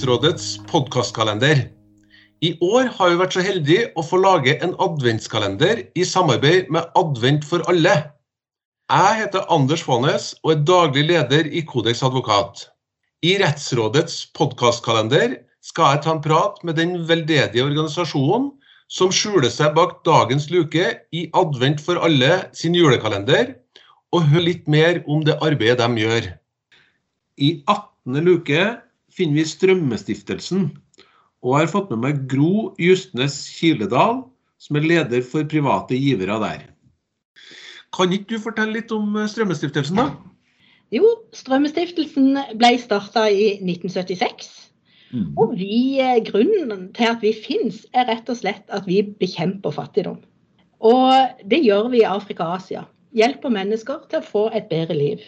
til 0.00 0.62
podkastkalender. 0.70 1.66
I 2.40 2.54
år 2.64 2.86
har 2.96 3.10
vi 3.10 3.18
vært 3.20 3.34
så 3.36 3.42
heldige 3.44 3.90
å 4.00 4.04
få 4.06 4.16
lage 4.22 4.54
en 4.64 4.72
adventskalender 4.80 5.82
i 5.92 6.06
samarbeid 6.08 6.70
med 6.72 6.88
Advent 6.96 7.44
for 7.44 7.60
alle. 7.68 7.92
Jeg 8.88 9.18
heter 9.18 9.44
Anders 9.52 9.84
Faanes 9.84 10.30
og 10.40 10.54
er 10.54 10.64
daglig 10.64 11.04
leder 11.10 11.52
i 11.52 11.60
Kodeks 11.68 12.00
advokat. 12.06 12.64
I 13.20 13.36
Rettsrådets 13.42 14.30
podkastkalender 14.32 15.36
skal 15.60 15.92
jeg 15.98 16.04
ta 16.06 16.16
en 16.16 16.24
prat 16.24 16.56
med 16.64 16.80
den 16.80 16.96
veldedige 17.04 17.68
organisasjonen 17.68 18.54
som 18.88 19.12
skjuler 19.12 19.52
seg 19.52 19.76
bak 19.76 19.98
dagens 20.08 20.48
luke 20.48 20.94
i 21.12 21.28
Advent 21.36 21.84
for 21.84 22.00
alle 22.00 22.46
sin 22.56 22.72
julekalender, 22.74 23.52
og 24.16 24.24
høre 24.32 24.48
litt 24.48 24.64
mer 24.64 25.04
om 25.04 25.20
det 25.28 25.36
arbeidet 25.44 25.84
de 25.84 26.06
gjør. 26.08 26.30
I 27.36 27.58
18. 27.68 28.24
luke 28.24 28.70
finner 29.14 29.40
vi 29.40 29.46
Strømmestiftelsen, 29.48 30.70
og 31.40 31.54
jeg 31.56 31.66
har 31.66 31.72
fått 31.72 31.92
med 31.92 32.02
meg 32.04 32.24
Gro 32.30 32.70
Justnes 32.80 33.42
Kiledal, 33.56 34.22
som 34.60 34.76
er 34.76 34.86
leder 34.86 35.24
for 35.24 35.46
private 35.48 35.96
givere 35.96 36.36
der. 36.42 36.66
Kan 37.96 38.12
ikke 38.14 38.36
du 38.36 38.42
fortelle 38.42 38.76
litt 38.78 38.92
om 38.94 39.16
Strømmestiftelsen, 39.28 39.98
da? 39.98 40.10
Jo, 40.94 41.06
Strømmestiftelsen 41.34 42.34
ble 42.58 42.74
starta 42.82 43.28
i 43.30 43.54
1976. 43.62 44.50
Mm. 45.10 45.32
Og 45.38 45.56
vi, 45.58 45.98
eh, 45.98 46.20
grunnen 46.22 46.92
til 46.94 47.08
at 47.10 47.22
vi 47.22 47.32
finnes, 47.34 47.82
er 47.94 48.06
rett 48.06 48.28
og 48.30 48.38
slett 48.38 48.66
at 48.70 48.86
vi 48.86 49.02
bekjemper 49.02 49.74
fattigdom. 49.74 50.20
Og 50.80 51.12
det 51.50 51.60
gjør 51.64 51.90
vi 51.90 52.02
i 52.02 52.08
Afrika 52.08 52.46
og 52.46 52.60
Asia. 52.60 52.84
Hjelper 53.14 53.50
mennesker 53.50 54.06
til 54.08 54.20
å 54.20 54.26
få 54.26 54.44
et 54.54 54.68
bedre 54.70 54.94
liv. 54.94 55.24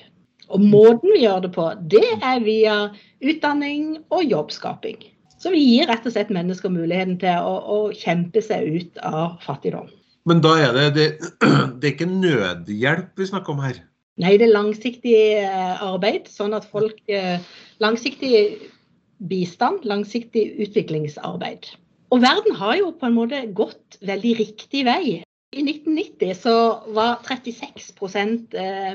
Og 0.51 0.62
måten 0.65 1.12
vi 1.15 1.23
gjør 1.25 1.45
det 1.47 1.53
på, 1.55 1.69
det 1.93 2.07
er 2.19 2.43
via 2.45 2.77
utdanning 3.23 3.98
og 4.11 4.25
jobbskaping. 4.27 4.98
Så 5.43 5.51
vi 5.55 5.62
gir 5.62 5.89
rett 5.91 6.05
og 6.07 6.15
slett 6.15 6.31
mennesker 6.35 6.71
muligheten 6.71 7.17
til 7.23 7.39
å, 7.43 7.55
å 7.62 7.79
kjempe 7.97 8.43
seg 8.45 8.69
ut 8.77 9.01
av 9.07 9.39
fattigdom. 9.43 9.89
Men 10.31 10.43
da 10.43 10.53
er 10.63 10.77
det, 10.77 10.85
det, 10.95 11.07
det 11.81 11.89
er 11.89 11.95
ikke 11.97 12.11
nødhjelp 12.11 13.19
vi 13.19 13.27
snakker 13.31 13.57
om 13.57 13.65
her? 13.65 13.81
Nei, 14.23 14.37
det 14.39 14.47
er 14.47 14.55
langsiktig 14.55 15.17
eh, 15.41 15.83
arbeid, 15.83 16.29
sånn 16.31 16.55
at 16.55 16.69
folk 16.69 17.01
eh, 17.11 17.41
Langsiktig 17.83 18.69
bistand, 19.27 19.83
langsiktig 19.89 20.45
utviklingsarbeid. 20.63 21.67
Og 22.15 22.20
verden 22.23 22.55
har 22.59 22.77
jo 22.79 22.93
på 22.95 23.09
en 23.09 23.17
måte 23.17 23.41
gått 23.57 23.97
veldig 24.07 24.35
riktig 24.39 24.85
vei. 24.87 25.23
I 25.53 25.61
1990 25.61 26.34
så 26.41 26.55
var 26.97 27.20
36 27.28 27.92
eh, 28.56 28.95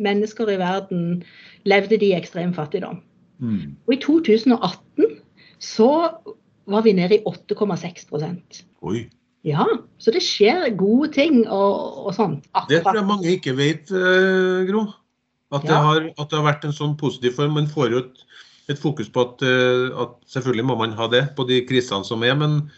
mennesker 0.00 0.52
i 0.52 0.58
verden 0.60 1.22
levde 1.68 1.98
de 2.00 2.12
i 2.12 2.16
ekstrem 2.16 2.54
fattigdom. 2.56 3.02
Mm. 3.42 3.74
Og 3.86 3.94
i 3.94 3.98
2018 4.00 5.18
så 5.62 5.90
var 6.70 6.84
vi 6.86 6.94
nede 6.96 7.18
i 7.18 7.24
8,6% 7.26 8.62
Oi. 8.82 9.04
Ja, 9.42 9.66
så 9.98 10.12
det 10.14 10.22
skjer 10.22 10.68
gode 10.78 11.10
ting 11.16 11.42
og, 11.50 12.06
og 12.06 12.14
sånn. 12.14 12.36
Det 12.70 12.84
tror 12.84 13.00
jeg 13.00 13.08
mange 13.08 13.32
ikke 13.34 13.56
vet, 13.58 13.90
eh, 13.90 14.62
Gro. 14.68 14.86
At 15.52 15.66
det, 15.66 15.74
Ja. 15.74 15.82
har, 15.84 16.06
at 16.14 16.30
det 16.30 16.38
har 16.38 16.46
vært 16.46 16.64
en 16.64 16.72
sånn 16.72 16.94
positiv 16.96 17.34
form. 17.36 17.58
Man 17.58 17.66
får 17.68 17.90
jo 17.92 17.98
et, 18.06 18.22
et 18.72 18.78
fokus 18.80 19.10
på 19.12 19.26
at, 19.26 19.42
eh, 19.44 19.90
at 20.00 20.14
selvfølgelig 20.30 20.68
må 20.70 20.78
man 20.78 20.94
ha 20.96 21.10
det 21.12 21.24
på 21.36 21.44
de 21.50 21.60
krisene 21.68 22.06
som 22.06 22.22
er, 22.24 22.38
men, 22.38 22.70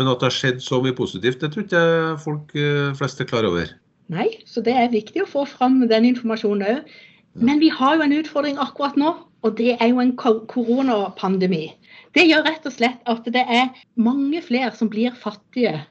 men 0.00 0.08
at 0.08 0.22
det 0.22 0.30
har 0.30 0.36
skjedd 0.38 0.62
så 0.64 0.80
mye 0.80 0.96
positivt, 0.96 1.42
det 1.42 1.52
tror 1.52 1.66
ikke 1.66 1.80
jeg 1.84 2.18
folk 2.24 2.52
eh, 2.56 2.92
flest 2.96 3.20
er 3.20 3.28
klar 3.28 3.44
over. 3.44 3.68
Nei, 4.10 4.30
så 4.48 4.62
det 4.64 4.72
er 4.74 4.94
viktig 4.94 5.22
å 5.22 5.28
få 5.28 5.44
fram 5.46 5.82
den 5.90 6.08
informasjonen 6.08 6.64
òg. 6.66 6.94
Men 7.38 7.60
vi 7.62 7.68
har 7.70 7.98
jo 7.98 8.06
en 8.06 8.14
utfordring 8.16 8.56
akkurat 8.58 8.96
nå, 8.98 9.12
og 9.44 9.58
det 9.60 9.76
er 9.76 9.92
jo 9.92 10.00
en 10.02 10.14
koronapandemi. 10.18 11.68
Det 12.16 12.24
gjør 12.26 12.46
rett 12.48 12.64
og 12.66 12.74
slett 12.74 13.12
at 13.12 13.28
det 13.28 13.44
er 13.44 13.68
mange 14.00 14.40
flere 14.42 14.72
som 14.74 14.90
blir 14.90 15.14
fattige 15.20 15.84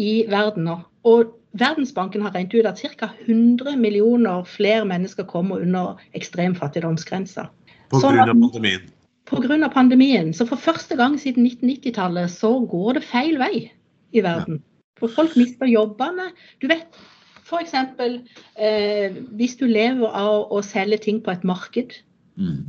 i 0.00 0.24
verden 0.32 0.66
nå. 0.66 0.80
Og 1.06 1.36
Verdensbanken 1.58 2.22
har 2.22 2.30
regnet 2.30 2.54
ut 2.54 2.66
at 2.68 2.78
ca. 2.78 3.08
100 3.26 3.74
millioner 3.76 4.44
flere 4.46 4.84
mennesker 4.86 5.26
kommer 5.26 5.58
under 5.58 5.98
ekstrem 6.14 6.54
fattigdomsgrensa. 6.54 7.48
Pga. 7.90 8.00
Sånn 8.00 8.20
at- 8.22 8.30
pandemien. 8.30 8.86
Pga. 9.30 9.68
pandemien. 9.72 10.32
Så 10.34 10.46
for 10.48 10.56
første 10.56 10.96
gang 10.98 11.16
siden 11.20 11.46
1990-tallet 11.46 12.30
så 12.30 12.52
går 12.66 12.98
det 12.98 13.04
feil 13.06 13.38
vei 13.38 13.70
i 14.12 14.22
verden. 14.24 14.62
For 14.98 15.08
folk 15.08 15.36
mister 15.38 15.70
jobbene. 15.70 16.30
Du 16.60 16.66
vet 16.68 16.98
f.eks. 17.46 17.74
Eh, 18.56 19.16
hvis 19.38 19.56
du 19.58 19.66
lever 19.66 20.06
av 20.10 20.50
å 20.52 20.62
selge 20.66 21.00
ting 21.06 21.22
på 21.22 21.32
et 21.34 21.44
marked, 21.44 22.00
Mm. 22.40 22.64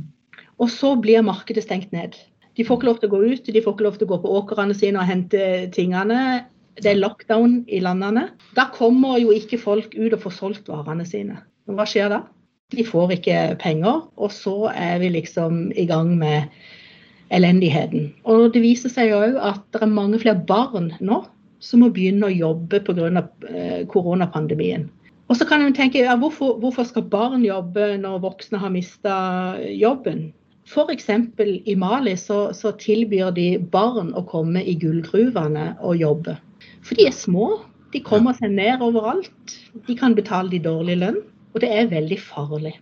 og 0.58 0.68
så 0.68 1.00
blir 1.00 1.22
markedet 1.22 1.62
stengt 1.64 1.92
ned. 1.92 2.16
De 2.58 2.64
får 2.64 2.76
ikke 2.76 2.86
lov 2.88 2.98
til 3.00 3.08
å 3.08 3.12
gå 3.14 3.20
ut, 3.32 3.46
de 3.46 3.62
får 3.62 3.72
ikke 3.72 3.84
lov 3.86 3.96
til 3.96 4.06
å 4.06 4.10
gå 4.10 4.18
på 4.20 4.32
åkrene 4.36 4.74
sine 4.76 4.98
og 5.00 5.06
hente 5.08 5.70
tingene. 5.72 6.44
Det 6.76 6.90
er 6.90 7.00
lockdown 7.00 7.64
i 7.68 7.80
landene. 7.80 8.30
Da 8.56 8.66
kommer 8.74 9.18
jo 9.20 9.32
ikke 9.32 9.58
folk 9.60 9.94
ut 9.94 10.12
og 10.12 10.20
får 10.20 10.34
solgt 10.36 10.68
varene 10.68 11.06
sine. 11.08 11.38
Hva 11.68 11.86
skjer 11.88 12.12
da? 12.12 12.20
De 12.72 12.84
får 12.86 13.18
ikke 13.18 13.40
penger, 13.60 14.06
og 14.16 14.32
så 14.32 14.70
er 14.72 14.98
vi 15.02 15.12
liksom 15.12 15.66
i 15.76 15.84
gang 15.88 16.14
med 16.18 16.48
elendigheten. 17.32 18.10
Og 18.28 18.52
det 18.54 18.62
viser 18.64 18.92
seg 18.92 19.12
òg 19.16 19.38
at 19.40 19.62
det 19.72 19.84
er 19.84 19.92
mange 19.92 20.20
flere 20.22 20.40
barn 20.48 20.92
nå 21.00 21.22
som 21.62 21.84
må 21.84 21.92
begynne 21.94 22.28
å 22.28 22.34
jobbe 22.34 22.82
pga. 22.82 23.24
Eh, 23.48 23.82
koronapandemien. 23.88 24.88
Og 25.30 25.38
så 25.38 25.46
kan 25.48 25.62
en 25.64 25.74
tenke 25.76 26.02
ja, 26.02 26.16
hvorfor, 26.18 26.58
hvorfor 26.60 26.84
skal 26.84 27.06
barn 27.08 27.44
jobbe 27.46 27.94
når 28.02 28.22
voksne 28.24 28.60
har 28.60 28.72
mista 28.74 29.16
jobben? 29.70 30.32
F.eks. 30.68 31.08
i 31.66 31.74
Mali 31.76 32.14
så, 32.16 32.52
så 32.54 32.72
tilbyr 32.78 33.32
de 33.34 33.46
barn 33.72 34.12
å 34.14 34.24
komme 34.28 34.62
i 34.62 34.74
gullgruvene 34.78 35.72
og 35.80 35.98
jobbe. 35.98 36.36
For 36.82 36.98
de 36.98 37.08
er 37.08 37.16
små, 37.16 37.62
de 37.94 38.02
kommer 38.04 38.36
seg 38.38 38.54
ned 38.54 38.82
overalt. 38.84 39.56
De 39.88 39.96
kan 39.98 40.14
betale 40.18 40.52
de 40.52 40.60
dårlig 40.62 40.98
lønn, 41.00 41.18
og 41.52 41.62
det 41.64 41.70
er 41.72 41.90
veldig 41.92 42.18
farlig. 42.20 42.74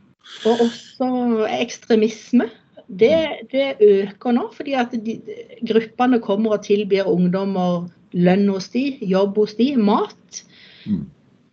Og 0.46 0.64
også 0.66 1.46
ekstremisme. 1.58 2.48
Det, 2.90 3.14
det 3.52 3.76
øker 3.82 4.34
nå, 4.34 4.48
fordi 4.56 4.74
at 4.78 4.94
de, 5.06 5.20
gruppene 5.68 6.18
kommer 6.22 6.56
og 6.56 6.64
tilbyr 6.66 7.06
ungdommer 7.06 7.86
lønn 8.12 8.48
hos 8.50 8.68
de, 8.74 8.96
jobb 9.06 9.38
hos 9.38 9.54
de, 9.58 9.72
mat, 9.78 10.44
Mm. 10.88 11.04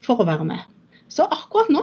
for 0.06 0.22
å 0.22 0.26
være 0.28 0.46
med. 0.48 0.62
Så 1.12 1.26
akkurat 1.28 1.68
nå 1.74 1.82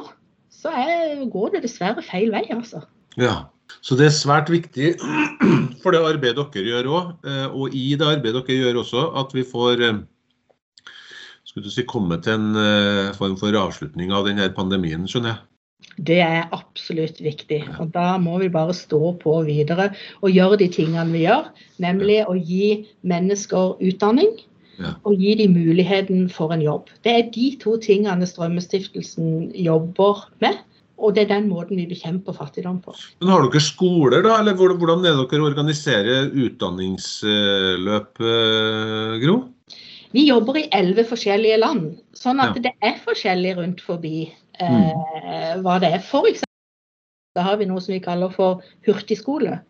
så 0.55 0.71
er, 0.73 1.19
går 1.29 1.51
det 1.53 1.65
dessverre 1.67 2.01
feil 2.05 2.31
vei, 2.33 2.47
altså. 2.55 2.81
Ja. 3.21 3.51
Så 3.85 3.97
det 3.99 4.07
er 4.09 4.15
svært 4.17 4.49
viktig 4.53 4.95
for 5.83 5.93
det 5.93 6.01
arbeidet 6.01 6.47
dere 6.55 6.71
gjør 6.71 6.89
òg, 6.89 7.29
og 7.53 7.75
i 7.77 7.91
det 7.99 8.07
arbeidet 8.07 8.45
dere 8.47 8.59
gjør 8.63 8.81
også, 8.85 9.05
at 9.21 9.35
vi 9.37 9.45
får 9.45 9.83
eh, 9.85 10.01
skulle 11.55 11.71
du 11.71 11.71
si, 11.71 11.85
komme 11.87 12.17
til 12.19 12.35
en 12.35 12.57
eh, 12.59 13.13
form 13.15 13.37
for 13.39 13.55
avslutning 13.55 14.11
av 14.11 14.27
denne 14.27 14.49
pandemien, 14.57 15.05
skjønner 15.07 15.31
jeg. 15.31 15.43
Det 16.09 16.17
er 16.25 16.49
absolutt 16.57 17.21
viktig. 17.23 17.61
Og 17.79 17.93
da 17.95 18.17
må 18.19 18.41
vi 18.43 18.49
bare 18.51 18.75
stå 18.75 19.13
på 19.23 19.37
videre 19.47 19.93
og 20.25 20.33
gjøre 20.35 20.59
de 20.65 20.67
tingene 20.73 21.07
vi 21.13 21.23
gjør. 21.29 21.47
Nemlig 21.79 22.25
å 22.27 22.35
gi 22.35 22.89
mennesker 23.07 23.77
utdanning 23.79 24.35
Ja. 24.75 24.97
og 25.07 25.15
gi 25.23 25.37
dem 25.39 25.55
muligheten 25.55 26.27
for 26.27 26.51
en 26.51 26.65
jobb. 26.65 26.89
Det 27.07 27.13
er 27.15 27.31
de 27.31 27.53
to 27.63 27.77
tingene 27.79 28.27
Strømmestiftelsen 28.27 29.53
jobber 29.55 30.25
med. 30.43 30.59
Og 30.99 31.15
det 31.15 31.25
er 31.29 31.37
den 31.37 31.47
måten 31.53 31.79
vi 31.79 31.87
bekjemper 31.87 32.35
fattigdom 32.35 32.81
på. 32.83 32.95
Men 33.21 33.31
har 33.31 33.47
dere 33.47 33.63
skoler, 33.63 34.23
da? 34.27 34.41
Eller 34.41 34.59
hvordan 34.59 35.07
er 35.07 35.15
det 35.15 35.31
dere 35.31 35.47
organiserer 35.47 36.35
utdanningsløp, 36.35 38.19
eh, 38.19 39.21
Gro? 39.23 39.54
Vi 40.15 40.29
jobber 40.29 40.57
i 40.61 40.69
elleve 40.73 41.05
forskjellige 41.09 41.59
land, 41.59 41.99
sånn 42.15 42.41
at 42.41 42.55
Ja. 42.57 42.63
det 42.69 42.73
er 42.83 42.99
forskjellig 43.03 43.57
rundt 43.59 43.81
forbi 43.83 44.31
eh, 44.61 45.57
hva 45.59 45.81
det 45.83 45.93
er. 45.93 45.99
For 45.99 46.29
eksempel 46.29 46.45
da 47.35 47.43
har 47.43 47.57
vi 47.59 47.67
noe 47.67 47.81
som 47.83 47.93
vi 47.93 47.99
kaller 48.01 48.31
for 48.31 48.63
hurtigskole. 48.87 49.61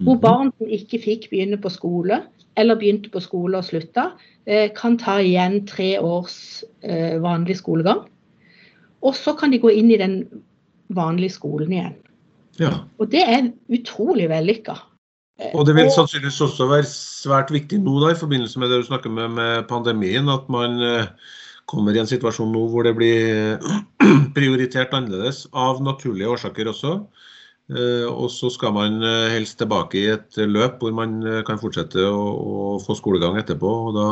Hvor 0.00 0.16
Mhm. 0.16 0.20
barn 0.20 0.52
som 0.58 0.66
ikke 0.66 0.98
fikk 1.00 1.30
begynne 1.30 1.56
på 1.62 1.70
skole, 1.70 2.24
eller 2.56 2.74
begynte 2.74 3.10
på 3.10 3.22
skole 3.22 3.56
og 3.58 3.64
slutta, 3.64 4.12
eh, 4.46 4.68
kan 4.74 4.96
ta 4.98 5.18
igjen 5.20 5.66
tre 5.66 5.98
års 6.00 6.64
eh, 6.82 7.18
vanlig 7.20 7.56
skolegang. 7.56 8.08
Og 9.02 9.14
så 9.14 9.38
kan 9.38 9.50
de 9.52 9.58
gå 9.60 9.70
inn 9.72 9.90
i 9.92 9.96
den 9.96 10.42
vanlige 10.90 11.30
skolen 11.30 11.70
igjen. 11.70 11.94
Ja. 12.58 12.70
Og 12.98 13.10
det 13.10 13.22
er 13.22 13.52
utrolig 13.70 14.28
vellykka. 14.28 14.76
Og 15.52 15.66
det 15.68 15.74
vil 15.76 15.90
sannsynligvis 15.92 16.40
også 16.46 16.66
være 16.70 16.88
svært 16.88 17.50
viktig 17.52 17.78
nå 17.84 17.98
da, 18.00 18.12
i 18.12 18.18
forbindelse 18.18 18.60
med 18.60 18.70
det 18.72 18.80
du 18.80 18.86
snakker 18.88 19.12
med, 19.12 19.34
med 19.36 19.66
pandemien, 19.68 20.30
at 20.32 20.48
man 20.52 20.80
eh, 20.80 21.10
kommer 21.68 21.92
i 21.92 22.00
en 22.00 22.08
situasjon 22.08 22.54
nå 22.54 22.62
hvor 22.72 22.86
det 22.86 22.94
blir 22.96 23.60
prioritert 24.38 24.94
annerledes, 24.96 25.44
av 25.52 25.82
naturlige 25.84 26.30
årsaker 26.32 26.72
også. 26.72 26.94
Eh, 27.66 28.06
og 28.06 28.30
så 28.32 28.48
skal 28.54 28.72
man 28.76 29.00
eh, 29.02 29.34
helst 29.34 29.58
tilbake 29.60 30.00
i 30.00 30.08
et 30.14 30.40
løp 30.46 30.80
hvor 30.80 30.96
man 30.96 31.18
eh, 31.26 31.42
kan 31.46 31.60
fortsette 31.60 32.00
å, 32.00 32.24
å 32.24 32.72
få 32.84 32.96
skolegang 32.96 33.36
etterpå. 33.40 33.72
og 33.88 33.96
Da 33.98 34.08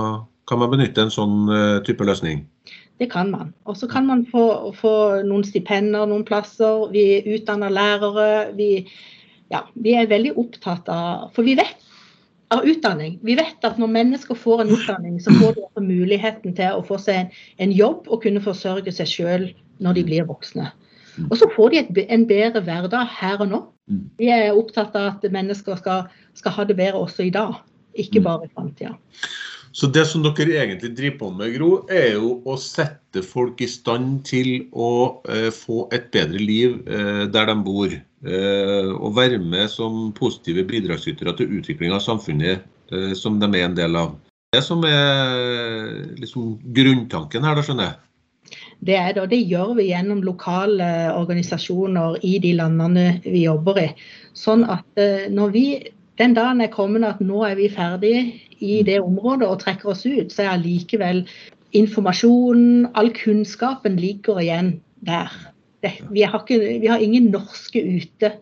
kan 0.50 0.60
man 0.60 0.72
benytte 0.74 1.06
en 1.06 1.14
sånn 1.14 1.48
eh, 1.48 1.78
type 1.86 2.04
løsning. 2.04 2.44
Det 3.00 3.08
kan 3.10 3.30
man. 3.32 3.52
Og 3.66 3.78
så 3.78 3.88
kan 3.90 4.06
man 4.06 4.22
få, 4.30 4.72
få, 4.78 4.94
noen 5.26 5.44
stipender 5.46 6.06
noen 6.06 6.24
plasser. 6.26 6.86
Vi 6.94 7.22
utdanner 7.34 7.72
lærere. 7.74 8.28
Vi, 8.58 8.84
ja, 9.52 9.64
vi 9.75 9.96
er 9.99 10.08
veldig 10.11 10.37
opptatt 10.41 10.88
av 10.93 11.35
For 11.37 11.46
vi 11.46 11.56
vet 11.58 11.81
av 12.55 12.64
utdanning. 12.69 13.19
Vi 13.25 13.35
vet 13.38 13.64
at 13.67 13.79
når 13.81 13.91
mennesker 13.91 14.38
får 14.38 14.62
en 14.62 14.73
utdanning, 14.76 15.19
så 15.23 15.32
får 15.41 15.56
de 15.56 15.64
også 15.64 15.82
muligheten 15.82 16.55
til 16.56 16.76
å 16.76 16.85
få 16.87 16.99
seg 17.02 17.25
en, 17.25 17.31
en 17.67 17.73
jobb 17.75 18.08
og 18.08 18.23
kunne 18.23 18.43
forsørge 18.44 18.93
seg 18.94 19.11
sjøl 19.11 19.46
når 19.82 19.99
de 19.99 20.05
blir 20.06 20.29
voksne. 20.29 20.69
Og 21.31 21.37
så 21.38 21.49
får 21.55 21.73
de 21.73 21.81
et, 21.81 22.00
en 22.11 22.26
bedre 22.29 22.62
hverdag 22.67 23.11
her 23.19 23.43
og 23.43 23.50
nå. 23.50 23.62
Vi 24.19 24.31
er 24.32 24.55
opptatt 24.56 24.94
av 24.99 25.17
at 25.17 25.26
mennesker 25.32 25.79
skal, 25.81 26.06
skal 26.38 26.56
ha 26.56 26.67
det 26.69 26.76
bedre 26.79 27.02
også 27.05 27.26
i 27.26 27.32
dag, 27.35 27.58
ikke 28.00 28.23
bare 28.25 28.49
i 28.49 28.52
framtida. 28.55 28.94
Så 29.74 29.88
det 29.90 30.04
som 30.06 30.22
dere 30.22 30.54
egentlig 30.54 30.92
driver 30.94 31.16
på 31.18 31.28
med, 31.34 31.54
Gro, 31.56 31.68
er 31.90 32.12
jo 32.14 32.36
å 32.46 32.54
sette 32.60 33.24
folk 33.26 33.58
i 33.64 33.66
stand 33.66 34.20
til 34.28 34.68
å 34.70 34.90
eh, 35.26 35.48
få 35.50 35.88
et 35.94 36.12
bedre 36.14 36.38
liv 36.38 36.76
eh, 36.86 37.24
der 37.34 37.50
de 37.50 37.56
bor. 37.66 37.90
Eh, 37.90 38.92
og 38.94 39.16
være 39.16 39.40
med 39.42 39.66
som 39.72 40.12
positive 40.14 40.62
bidragsytere 40.70 41.34
til 41.40 41.58
utvikling 41.58 41.90
av 41.96 42.04
samfunnet 42.06 42.62
eh, 42.94 43.16
som 43.18 43.40
de 43.42 43.50
er 43.50 43.66
en 43.66 43.74
del 43.74 43.98
av. 43.98 44.14
Det 44.54 44.62
som 44.62 44.86
er 44.86 46.14
liksom 46.22 46.54
grunntanken 46.76 47.42
her, 47.42 47.58
da 47.58 47.66
skjønner 47.66 47.90
jeg? 47.90 48.00
Det 48.84 48.94
er 49.00 49.10
det, 49.16 49.24
og 49.24 49.32
det 49.32 49.42
gjør 49.42 49.74
vi 49.80 49.88
gjennom 49.88 50.22
lokale 50.22 50.86
organisasjoner 51.16 52.20
i 52.22 52.36
de 52.38 52.54
landene 52.60 53.18
vi 53.26 53.42
jobber 53.48 53.82
i. 53.82 53.90
Sånn 54.38 54.62
at 54.70 55.02
eh, 55.02 55.26
når 55.34 55.54
vi 55.58 55.66
den 56.18 56.34
dagen 56.36 56.62
er 56.62 56.70
kommet 56.70 57.02
at 57.08 57.22
nå 57.24 57.40
er 57.42 57.56
vi 57.58 57.66
ferdige 57.72 58.20
i 58.62 58.82
det 58.86 59.00
området 59.02 59.48
og 59.48 59.60
trekker 59.62 59.92
oss 59.94 60.04
ut, 60.06 60.32
så 60.32 60.44
er 60.44 60.54
allikevel 60.54 61.24
informasjonen, 61.74 62.88
all 62.94 63.10
kunnskapen 63.16 63.98
ligger 63.98 64.40
igjen 64.42 64.76
der. 65.06 65.32
Det, 65.82 65.96
vi, 66.14 66.22
har 66.22 66.44
ikke, 66.44 66.60
vi, 66.80 66.88
har 66.88 67.02
ingen 67.02 67.30
norske 67.34 67.82
ute. 67.82 68.34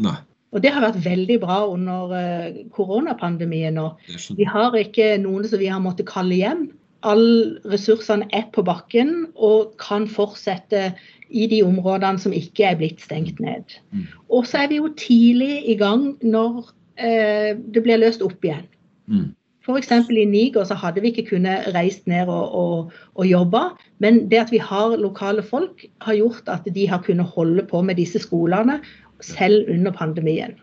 Nei. 0.00 0.16
Og 0.54 0.62
det 0.62 0.70
har 0.72 0.84
vært 0.86 1.02
veldig 1.04 1.36
bra 1.42 1.58
under 1.68 2.12
uh, 2.14 2.60
koronapandemien 2.72 3.74
nå. 3.76 3.90
Vi 4.38 4.46
har 4.48 4.76
ikke 4.78 5.16
noen 5.20 5.44
som 5.44 5.60
vi 5.60 5.68
har 5.68 5.82
måttet 5.84 6.08
kalle 6.08 6.38
hjem. 6.38 6.62
Alle 7.06 7.58
ressursene 7.68 8.28
er 8.34 8.46
på 8.54 8.64
bakken 8.64 9.26
og 9.34 9.74
kan 9.82 10.06
fortsette 10.08 10.94
i 11.28 11.44
de 11.50 11.58
områdene 11.66 12.22
som 12.22 12.32
ikke 12.32 12.70
er 12.70 12.78
blitt 12.78 13.02
stengt 13.04 13.42
ned. 13.42 13.76
Mm. 13.90 14.06
Og 14.32 14.46
så 14.48 14.62
er 14.62 14.70
vi 14.72 14.78
jo 14.78 14.88
tidlig 14.96 15.66
i 15.68 15.76
gang 15.76 16.14
når 16.24 16.70
Eh, 16.96 17.52
det 17.56 17.82
blir 17.84 18.00
løst 18.00 18.24
opp 18.24 18.44
igjen. 18.44 18.64
Mm. 19.10 19.28
F.eks. 19.66 19.90
i 20.10 20.24
Niger 20.24 20.64
så 20.64 20.76
hadde 20.78 21.02
vi 21.02 21.10
ikke 21.10 21.26
kunnet 21.32 21.66
reist 21.74 22.06
ned 22.06 22.30
og, 22.30 22.54
og, 22.54 22.92
og 23.18 23.26
jobbe, 23.26 23.62
men 23.98 24.26
det 24.30 24.38
at 24.44 24.52
vi 24.54 24.60
har 24.62 24.94
lokale 25.00 25.42
folk, 25.42 25.84
har 26.06 26.14
gjort 26.14 26.48
at 26.52 26.68
de 26.74 26.86
har 26.88 27.02
kunnet 27.02 27.26
holde 27.34 27.66
på 27.66 27.82
med 27.82 27.98
disse 27.98 28.22
skolene 28.22 28.78
selv 29.20 29.66
under 29.72 29.92
pandemien. 29.92 30.54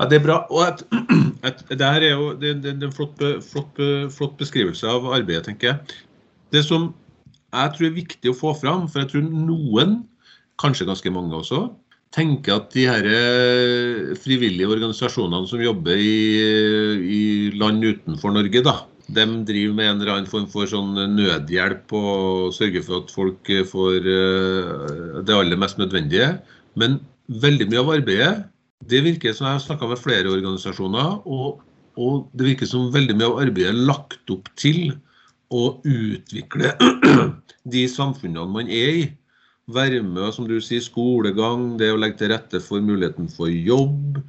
Ja, 0.00 0.08
Det 0.08 0.20
er 0.20 0.24
bra. 0.24 0.36
og 0.50 0.66
at, 0.66 0.82
at 1.48 1.64
Det 1.68 1.80
her 1.80 2.00
er 2.00 2.12
jo 2.14 2.32
det, 2.32 2.56
det, 2.64 2.80
det 2.80 2.88
en 2.88 2.92
flott, 2.92 3.20
flott, 3.52 3.80
flott, 4.12 4.36
beskrivelse 4.38 4.86
av 4.88 5.06
arbeidet, 5.06 5.44
tenker 5.44 5.68
jeg. 5.68 5.96
Det 6.52 6.64
som 6.64 6.94
jeg 7.52 7.72
tror 7.76 7.86
er 7.86 7.96
viktig 7.96 8.30
å 8.32 8.36
få 8.36 8.52
fram, 8.60 8.88
for 8.88 9.02
jeg 9.02 9.12
tror 9.12 9.28
noen, 9.28 10.00
kanskje 10.60 10.88
ganske 10.88 11.10
mange 11.12 11.36
også, 11.36 11.66
tenker 12.16 12.56
at 12.56 12.72
de 12.72 12.86
her 12.88 13.06
eh, 13.10 14.12
frivillige 14.20 14.68
organisasjonene 14.72 15.48
som 15.50 15.62
jobber 15.62 16.00
i, 16.00 16.16
i 17.04 17.22
land 17.60 17.84
utenfor 17.84 18.32
Norge, 18.32 18.62
da, 18.64 18.78
de 19.06 19.26
driver 19.46 19.76
med 19.76 19.90
en 19.90 20.00
eller 20.00 20.12
annen 20.14 20.30
form 20.30 20.48
for 20.50 20.68
sånn 20.70 20.96
nødhjelp 21.14 21.92
og 21.94 22.54
sørger 22.56 22.84
for 22.86 23.04
at 23.04 23.12
folk 23.14 23.52
får 23.70 24.10
eh, 24.14 25.22
det 25.28 25.36
aller 25.36 25.60
mest 25.60 25.78
nødvendige. 25.80 26.32
Men 26.80 27.00
veldig 27.28 27.68
mye 27.70 27.82
av 27.84 27.92
arbeidet 27.98 28.34
det 28.86 29.02
virker 29.06 29.34
som 29.34 29.48
jeg 29.48 29.56
har 29.56 29.64
snakka 29.64 29.88
med 29.90 30.00
flere 30.00 30.30
organisasjoner, 30.30 31.20
og, 31.24 31.62
og, 31.96 32.26
det 32.36 32.50
virker 32.52 32.68
som 32.68 32.90
veldig 32.94 33.16
mye 33.16 33.30
av 33.30 33.40
arbeidet 33.46 33.72
er 33.72 33.86
lagt 33.88 34.32
opp 34.32 34.50
til 34.58 34.90
å 35.54 35.78
utvikle 35.86 36.74
de 37.72 37.86
samfunnene 37.90 38.50
man 38.52 38.68
er 38.72 38.90
i 39.00 39.06
være 39.72 40.02
med 40.06 40.34
som 40.34 40.46
du 40.46 40.58
sier, 40.62 40.82
skolegang, 40.84 41.74
det 41.80 41.90
å 41.92 41.98
legge 41.98 42.20
til 42.20 42.30
rette 42.34 42.60
for 42.62 42.82
muligheten 42.84 43.28
for 43.32 43.50
jobb, 43.50 44.20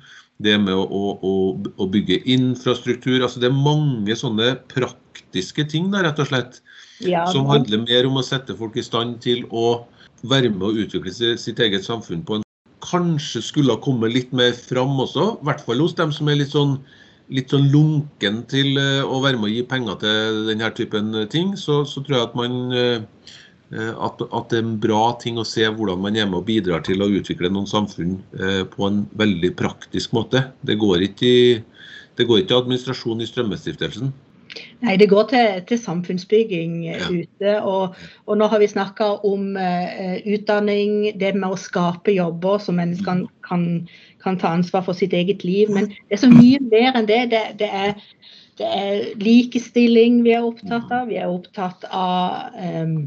det 0.42 0.56
med 0.62 0.74
å, 0.78 1.04
å, 1.16 1.34
å 1.58 1.88
bygge 1.94 2.22
infrastruktur. 2.30 3.22
altså 3.22 3.42
Det 3.42 3.50
er 3.50 3.58
mange 3.58 4.18
sånne 4.18 4.56
praktiske 4.72 5.66
ting 5.70 5.92
der, 5.94 6.08
rett 6.08 6.22
og 6.22 6.30
slett, 6.30 6.60
ja, 7.06 7.26
som 7.30 7.50
handler 7.50 7.86
mer 7.86 8.10
om 8.10 8.18
å 8.18 8.26
sette 8.26 8.58
folk 8.58 8.78
i 8.78 8.86
stand 8.86 9.20
til 9.26 9.46
å 9.54 9.86
være 10.26 10.50
med 10.54 10.66
å 10.66 10.76
utvikle 10.86 11.14
sitt 11.14 11.60
eget 11.62 11.86
samfunn 11.86 12.26
på 12.26 12.40
en 12.40 12.46
kanskje 12.88 13.42
skulle 13.44 13.74
ha 13.74 13.82
kommet 13.82 14.14
litt 14.14 14.32
mer 14.34 14.54
fram 14.58 14.98
også. 15.02 15.36
I 15.42 15.50
hvert 15.50 15.66
fall 15.66 15.82
hos 15.84 15.98
dem 15.98 16.14
som 16.14 16.30
er 16.30 16.40
litt 16.40 16.54
sånn, 16.54 16.78
litt 17.34 17.52
sånn 17.52 17.68
lunken 17.74 18.44
til 18.50 18.78
eh, 18.80 19.02
å 19.04 19.20
være 19.22 19.42
med 19.42 19.50
å 19.50 19.54
gi 19.54 19.66
penger 19.70 19.98
til 20.02 20.44
denne 20.48 20.70
typen 20.78 21.12
ting. 21.34 21.54
Så, 21.60 21.82
så 21.90 22.02
tror 22.06 22.18
jeg 22.18 22.30
at 22.30 22.38
man 22.38 22.58
Eh, 22.74 23.02
at, 23.76 24.22
at, 24.24 24.46
det 24.52 24.60
er 24.62 24.64
en 24.64 24.78
bra 24.80 25.02
ting 25.20 25.40
å 25.40 25.48
se 25.48 25.66
hvordan 25.68 26.00
man 26.00 26.16
er 26.16 26.30
med 26.30 26.40
og 26.40 26.46
bidrar 26.48 26.86
til 26.88 27.04
å 27.04 27.10
utvikle 27.12 27.52
noen 27.52 27.68
samfunn 27.68 28.16
eh, 28.40 28.62
på 28.64 28.88
en 28.88 29.02
veldig 29.20 29.52
praktisk 29.60 30.14
måte. 30.16 30.46
Det 30.64 30.78
går 30.80 31.04
ikke 31.10 31.28
i, 31.28 31.50
det 32.16 32.28
går 32.30 32.42
ikke 32.42 32.54
til 32.54 32.62
administrasjon 32.62 33.26
i 33.26 33.28
Strømmestiftelsen. 33.28 34.14
Nei, 34.86 34.96
det 34.98 35.10
går 35.12 35.28
til, 35.32 35.60
til 35.70 35.80
samfunnsbygging 35.82 36.78
eh, 36.88 37.02
ja. 37.02 37.10
ute. 37.12 37.54
Og, 37.68 37.98
og, 38.26 38.34
nå 38.40 38.48
har 38.52 38.62
vi 38.62 38.70
snakka 38.72 39.10
om 39.28 39.52
uh, 39.58 40.16
utdanning, 40.24 41.12
det 41.20 41.34
med 41.36 41.50
å 41.52 41.60
skape 41.60 42.16
jobber 42.16 42.62
så 42.64 42.76
mennesker 42.78 43.08
kan, 43.08 43.26
kan, 43.48 43.68
kan, 44.24 44.40
ta 44.42 44.54
ansvar 44.56 44.86
for 44.88 44.98
sitt 44.98 45.16
eget 45.18 45.44
liv. 45.48 45.74
Men 45.74 45.92
det 45.92 46.18
er 46.18 46.24
så 46.24 46.32
mye 46.32 46.62
mer 46.72 46.98
enn 46.98 47.10
det. 47.10 47.22
Det, 47.34 47.44
det, 47.62 47.70
er, 47.84 47.94
det 48.62 48.72
er, 48.80 49.06
likestilling 49.22 50.24
vi 50.26 50.36
er 50.38 50.48
opptatt 50.48 50.92
av. 50.94 51.12
Vi 51.12 51.20
er 51.20 51.30
opptatt 51.32 51.88
av 51.92 52.56
um, 52.56 53.00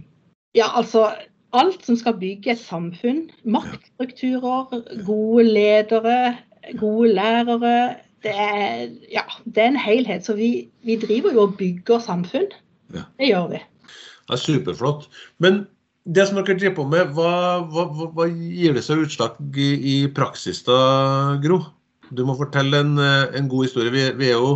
ja, 0.56 0.67
altså 0.76 1.08
alt 1.56 1.82
som 1.87 1.99
skal 1.99 2.19
bygge 2.20 2.55
et 2.55 2.62
samfunn. 2.62 3.25
Maktstrukturer, 3.44 4.70
gode 5.06 5.44
ledere, 5.47 6.37
gode 6.79 7.14
lærere. 7.14 7.97
Det 8.23 8.33
er, 8.37 8.87
ja, 9.12 9.25
det 9.45 9.62
er 9.62 9.73
en 9.73 9.80
helhet. 9.80 10.26
Så 10.26 10.37
vi, 10.38 10.69
vi 10.87 10.99
driver 11.00 11.35
jo 11.35 11.47
og 11.49 11.57
bygger 11.59 12.02
samfunn. 12.04 12.50
Ja. 12.95 13.07
Det 13.19 13.30
gjør 13.33 13.50
vi. 13.54 13.62
Det 14.28 14.37
er 14.37 14.42
superflott. 14.45 15.09
Men 15.38 15.64
det 16.04 16.26
som 16.28 16.38
dere 16.38 16.59
driver 16.59 16.76
på 16.78 16.87
med, 16.90 17.12
hva, 17.16 17.33
hva, 17.71 17.88
hva 18.14 18.28
gir 18.30 18.76
det 18.76 18.85
seg 18.87 19.04
utslag 19.04 19.38
i, 19.59 19.71
i, 19.95 19.97
praksis 20.14 20.62
da, 20.66 20.78
Gro? 21.42 21.62
Du 22.11 22.25
må 22.26 22.35
fortelle 22.38 22.80
en, 22.83 22.97
en 22.99 23.50
god 23.50 23.69
historie. 23.69 23.92
Vi, 23.95 24.07
vi, 24.19 24.30
er 24.33 24.38
jo, 24.38 24.54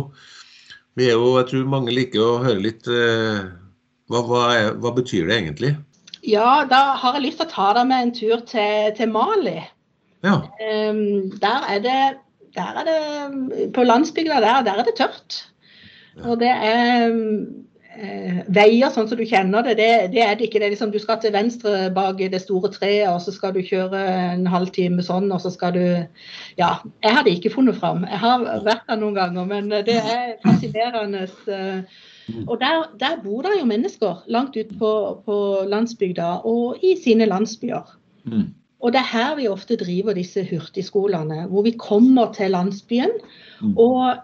vi, 0.99 1.07
er 1.07 1.15
jo, 1.15 1.35
jeg 1.39 1.51
tror 1.51 1.69
mange 1.71 1.93
liker 1.95 2.23
å 2.23 2.41
høre 2.43 2.59
litt 2.65 2.89
eh, 2.91 3.45
hva, 4.11 4.21
hva, 4.21 4.43
hva, 4.77 4.93
betyr 4.93 5.29
det 5.29 5.39
egentlig? 5.39 5.73
Ja, 6.25 6.65
da 6.69 6.95
har 7.01 7.17
jeg 7.17 7.27
lyst 7.27 7.41
til 7.41 7.47
å 7.47 7.53
ta 7.53 7.71
deg 7.77 7.89
med 7.89 8.03
en 8.03 8.13
tur 8.17 8.45
til, 8.49 8.93
til 8.97 9.11
Mali. 9.13 9.59
Ja. 10.25 10.39
Um, 10.61 11.33
der, 11.41 11.67
er 11.69 11.83
det, 11.83 11.99
der 12.57 12.79
er 12.81 12.87
det 12.87 13.67
På 13.75 13.83
landsbygda 13.85 14.41
der, 14.41 14.63
der 14.65 14.81
er 14.81 14.87
det 14.87 14.97
tørt. 14.97 15.43
Ja. 16.15 16.29
Og 16.29 16.39
det 16.41 16.49
er 16.49 17.13
uh, 17.13 18.39
veier 18.53 18.93
sånn 18.93 19.09
som 19.09 19.19
du 19.19 19.25
kjenner 19.27 19.65
det, 19.65 19.77
det, 19.81 19.89
det 20.13 20.23
er 20.25 20.37
det 20.37 20.49
ikke. 20.49 20.61
Det 20.63 20.71
liksom, 20.73 20.93
du 20.93 21.01
skal 21.01 21.19
til 21.21 21.33
venstre 21.33 21.89
bak 21.93 22.21
det 22.21 22.41
store 22.41 22.73
treet, 22.73 23.09
og 23.09 23.21
så 23.25 23.33
skal 23.33 23.53
du 23.57 23.61
kjøre 23.65 24.01
en 24.31 24.49
halvtime 24.49 25.05
sånn, 25.05 25.31
og 25.33 25.41
så 25.45 25.53
skal 25.53 25.77
du 25.77 25.85
Ja. 26.61 26.75
Jeg 27.01 27.17
hadde 27.19 27.37
ikke 27.37 27.53
funnet 27.57 27.77
fram. 27.81 28.05
Jeg 28.09 28.21
har 28.21 28.49
vært 28.65 28.85
der 28.89 29.01
noen 29.01 29.17
ganger, 29.17 29.49
men 29.49 29.73
det 29.73 30.01
er 30.01 30.35
fascinerende. 30.45 31.25
Mm. 31.49 32.11
Og 32.47 32.59
der, 32.61 32.85
der, 32.99 33.21
bor 33.23 33.41
det 33.45 33.55
jo 33.59 33.65
mennesker 33.69 34.23
langt 34.27 34.57
ute 34.57 34.77
på, 34.79 34.91
på, 35.25 35.37
landsbygda 35.69 36.29
og 36.47 36.77
i 36.83 36.95
sine 37.03 37.25
landsbyer. 37.29 37.97
Mm. 38.25 38.47
Og 38.81 38.93
det 38.93 39.01
er 39.01 39.11
her 39.11 39.35
vi 39.37 39.47
ofte 39.47 39.77
driver 39.77 40.13
disse 40.13 40.43
hurtigskolene, 40.49 41.45
hvor 41.49 41.65
vi 41.65 41.75
kommer 41.79 42.33
til 42.33 42.51
landsbyen 42.51 43.13
mm. 43.61 43.77
og 43.77 44.17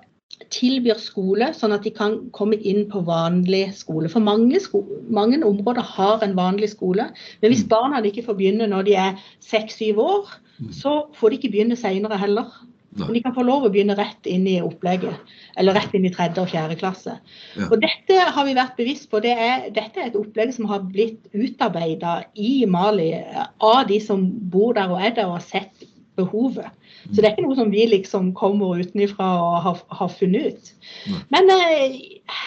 tilbyr 0.51 0.97
skole, 0.99 1.51
sånn 1.53 1.75
at 1.75 1.85
de 1.85 1.91
kan 1.93 2.17
komme 2.35 2.57
inn 2.57 2.87
på 2.89 3.03
vanlig 3.05 3.67
skole. 3.77 4.09
For 4.09 4.23
mange, 4.23 4.59
sko 4.63 4.83
mange 5.13 5.39
områder 5.45 5.85
har 5.85 6.25
en 6.25 6.35
vanlig 6.37 6.71
skole, 6.73 7.09
men 7.41 7.53
hvis 7.53 7.65
mm. 7.65 7.69
barna 7.71 8.01
ikke 8.05 8.25
får 8.25 8.37
begynne 8.39 8.69
når 8.71 8.87
de 8.89 8.97
er 8.97 9.21
seks-syv 9.43 10.01
år, 10.01 10.33
mm. 10.57 10.71
så 10.75 10.97
får 11.17 11.29
de 11.29 11.39
ikke 11.39 11.53
begynne 11.55 11.79
senere 11.79 12.19
heller. 12.21 12.49
Men 12.97 13.13
de 13.15 13.21
kan 13.23 13.35
få 13.35 13.43
lov 13.47 13.63
å 13.63 13.69
begynne 13.71 13.95
rett 13.95 14.27
inn 14.27 14.43
i 14.51 14.57
opplegget, 14.59 15.31
eller 15.59 15.77
rett 15.77 15.93
inn 15.95 16.07
i 16.07 16.11
tredje 16.11 16.43
og 16.43 16.51
fjerde 16.51 16.75
klasse. 16.79 17.13
Ja. 17.55 17.69
Og 17.69 17.77
Dette 17.79 18.25
har 18.35 18.47
vi 18.47 18.55
vært 18.57 18.75
bevisst 18.79 19.07
på. 19.11 19.21
Det 19.23 19.31
er, 19.31 19.69
dette 19.71 20.01
er 20.01 20.09
et 20.09 20.17
opplegg 20.19 20.51
som 20.55 20.67
har 20.71 20.83
blitt 20.83 21.29
utarbeida 21.31 22.17
i 22.35 22.65
Mali 22.67 23.13
av 23.15 23.85
de 23.87 24.01
som 24.03 24.27
bor 24.51 24.75
der 24.75 24.91
og 24.91 24.99
er 24.99 25.15
der 25.15 25.29
og 25.29 25.37
har 25.39 25.47
sett 25.47 25.87
behovet. 26.19 26.67
Så 27.07 27.17
det 27.17 27.25
er 27.25 27.33
ikke 27.33 27.47
noe 27.47 27.57
som 27.57 27.71
vi 27.71 27.85
liksom 27.89 28.31
kommer 28.37 28.81
utenfra 28.83 29.29
og 29.39 29.57
har, 29.65 29.81
har, 29.95 30.11
funnet 30.11 30.51
ut. 30.51 30.71
Nei. 31.09 31.21
Men 31.33 31.51
eh, 31.55 31.99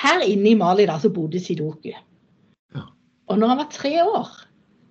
her 0.04 0.24
inne 0.28 0.52
i 0.52 0.58
Mali 0.58 0.86
da, 0.90 0.98
så 1.00 1.10
bodde 1.12 1.40
Sidoku. 1.42 1.94
Ja. 2.76 2.86
Og 3.30 3.40
når 3.40 3.54
han 3.54 3.62
var 3.64 3.72
tre 3.72 3.96
år, 4.04 4.32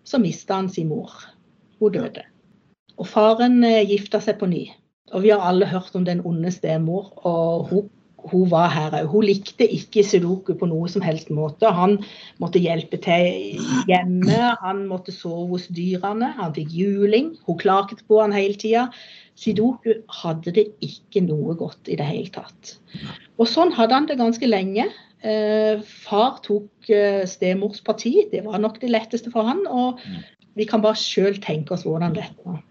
så 0.04 0.20
mista 0.22 0.58
han 0.58 0.72
sin 0.74 0.90
mor. 0.92 1.14
Hun 1.80 1.94
døde. 1.94 2.26
Og 2.98 3.08
faren 3.10 3.62
eh, 3.68 3.84
gifta 3.90 4.22
seg 4.24 4.42
på 4.42 4.50
ny. 4.50 4.66
Og 5.12 5.26
vi 5.26 5.34
har 5.34 5.44
alle 5.44 5.68
hørt 5.68 5.96
om 6.00 6.06
den 6.08 6.24
onde 6.26 6.52
stemor, 6.52 7.12
og 7.28 7.68
hun, 7.68 7.90
hun 8.32 8.46
var 8.52 8.70
her 8.72 8.94
òg. 9.02 9.10
Hun 9.12 9.26
likte 9.28 9.68
ikke 9.68 10.06
Sudoku 10.08 10.54
på 10.56 10.70
noe 10.72 10.88
som 10.90 11.04
helst 11.04 11.32
måte. 11.34 11.68
Han 11.76 11.98
måtte 12.40 12.62
hjelpe 12.64 12.98
til 13.04 13.60
hjemme, 13.90 14.54
han 14.64 14.86
måtte 14.88 15.12
sove 15.12 15.50
hos 15.58 15.68
dyrene, 15.76 16.32
han 16.40 16.56
fikk 16.56 16.72
juling. 16.72 17.34
Hun 17.48 17.60
klaget 17.60 18.06
på 18.08 18.22
han 18.24 18.36
hele 18.36 18.56
tida. 18.56 18.88
Sudoku 19.36 19.98
hadde 20.24 20.56
det 20.56 20.70
ikke 20.86 21.26
noe 21.28 21.58
godt 21.60 21.92
i 21.92 22.00
det 22.00 22.08
hele 22.08 22.32
tatt. 22.32 22.78
Og 23.36 23.50
sånn 23.50 23.76
hadde 23.76 24.00
han 24.00 24.08
det 24.08 24.22
ganske 24.22 24.48
lenge. 24.48 24.88
Eh, 25.24 25.80
far 26.04 26.40
tok 26.44 26.90
eh, 26.92 27.24
stemors 27.28 27.84
parti, 27.84 28.26
det 28.32 28.44
var 28.48 28.60
nok 28.60 28.80
det 28.82 28.92
letteste 28.92 29.32
for 29.36 29.52
han. 29.52 29.66
Og 29.68 30.00
vi 30.56 30.68
kan 30.70 30.84
bare 30.84 31.00
sjøl 31.00 31.40
tenke 31.44 31.76
oss 31.76 31.84
hvordan 31.88 32.16
dette 32.16 32.40
var. 32.48 32.64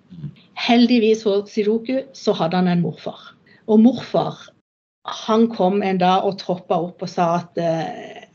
Heldigvis 0.59 1.25
for 1.27 1.47
Siroku 1.51 2.03
så 2.17 2.35
hadde 2.37 2.61
han 2.61 2.71
en 2.71 2.85
morfar. 2.85 3.33
Og 3.71 3.81
morfar 3.83 4.49
han 5.27 5.49
kom 5.51 5.83
en 5.83 5.99
dag 5.99 6.27
og 6.27 6.39
troppa 6.39 6.79
opp 6.79 7.03
og 7.03 7.11
sa 7.11 7.33
at 7.41 7.59
eh, 7.59 8.29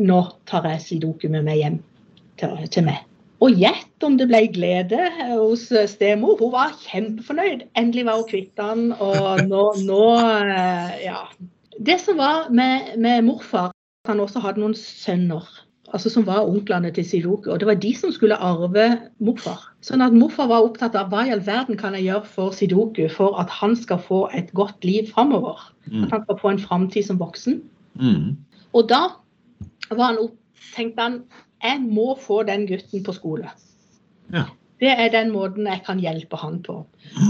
nå 0.00 0.18
tar 0.50 0.66
jeg 0.66 0.82
Sidoku 0.86 1.28
med 1.30 1.46
meg 1.46 1.60
hjem 1.60 1.78
til, 2.40 2.56
til 2.72 2.86
meg. 2.88 3.04
Og 3.40 3.56
gjett 3.56 4.04
om 4.04 4.18
det 4.20 4.26
ble 4.28 4.42
glede 4.52 5.06
hos 5.30 5.68
stemor. 5.88 6.36
Hun 6.42 6.52
var 6.52 6.74
kjempefornøyd. 6.82 7.64
Endelig 7.78 8.04
var 8.08 8.20
hun 8.20 8.28
kvitt 8.28 8.60
han. 8.60 8.90
Og 9.00 9.40
nå, 9.52 9.64
nå 9.86 10.04
Ja. 11.00 11.24
Det 11.80 11.96
som 12.02 12.18
var 12.20 12.50
med, 12.52 12.98
med 13.00 13.24
morfar, 13.24 13.70
han 14.08 14.20
også 14.20 14.42
hadde 14.44 14.60
noen 14.60 14.74
sønner 14.76 15.46
altså 15.94 16.10
som 16.12 16.26
var 16.26 16.46
onklene 16.48 16.90
til 16.94 17.04
Sidoku. 17.06 17.50
Og 17.50 17.60
det 17.60 17.68
var 17.68 17.78
de 17.82 17.90
som 17.96 18.12
skulle 18.14 18.38
arve 18.38 18.86
morfar. 19.18 19.62
Sånn 19.84 20.04
at 20.04 20.14
morfar 20.16 20.50
var 20.50 20.66
opptatt 20.66 20.96
av 20.98 21.10
hva 21.12 21.24
i 21.26 21.32
all 21.34 21.42
verden 21.46 21.78
kan 21.80 21.96
jeg 21.96 22.08
gjøre 22.08 22.30
for 22.34 22.56
Sidoku 22.56 23.04
for 23.12 23.38
at 23.40 23.50
han 23.60 23.76
skal 23.78 24.02
få 24.04 24.24
et 24.36 24.52
godt 24.56 24.84
liv 24.86 25.10
framover. 25.12 25.62
Mm. 25.90 26.04
At 26.04 26.16
han 26.16 26.24
skal 26.26 26.40
få 26.42 26.54
en 26.54 26.62
framtid 26.62 27.08
som 27.08 27.20
voksen. 27.20 27.60
Mm. 28.00 28.36
Og 28.72 28.88
da 28.90 29.02
var 29.90 30.12
han 30.12 30.22
opp, 30.26 30.36
tenkte 30.74 31.02
han 31.02 31.20
jeg 31.60 31.82
må 31.84 32.14
få 32.16 32.42
den 32.48 32.64
gutten 32.68 33.04
på 33.04 33.12
skole. 33.16 33.50
Ja. 34.32 34.46
Det 34.80 34.88
er 34.88 35.10
den 35.12 35.28
måten 35.34 35.66
jeg 35.68 35.82
kan 35.84 35.98
hjelpe 36.00 36.38
han 36.40 36.62
på. 36.64 36.78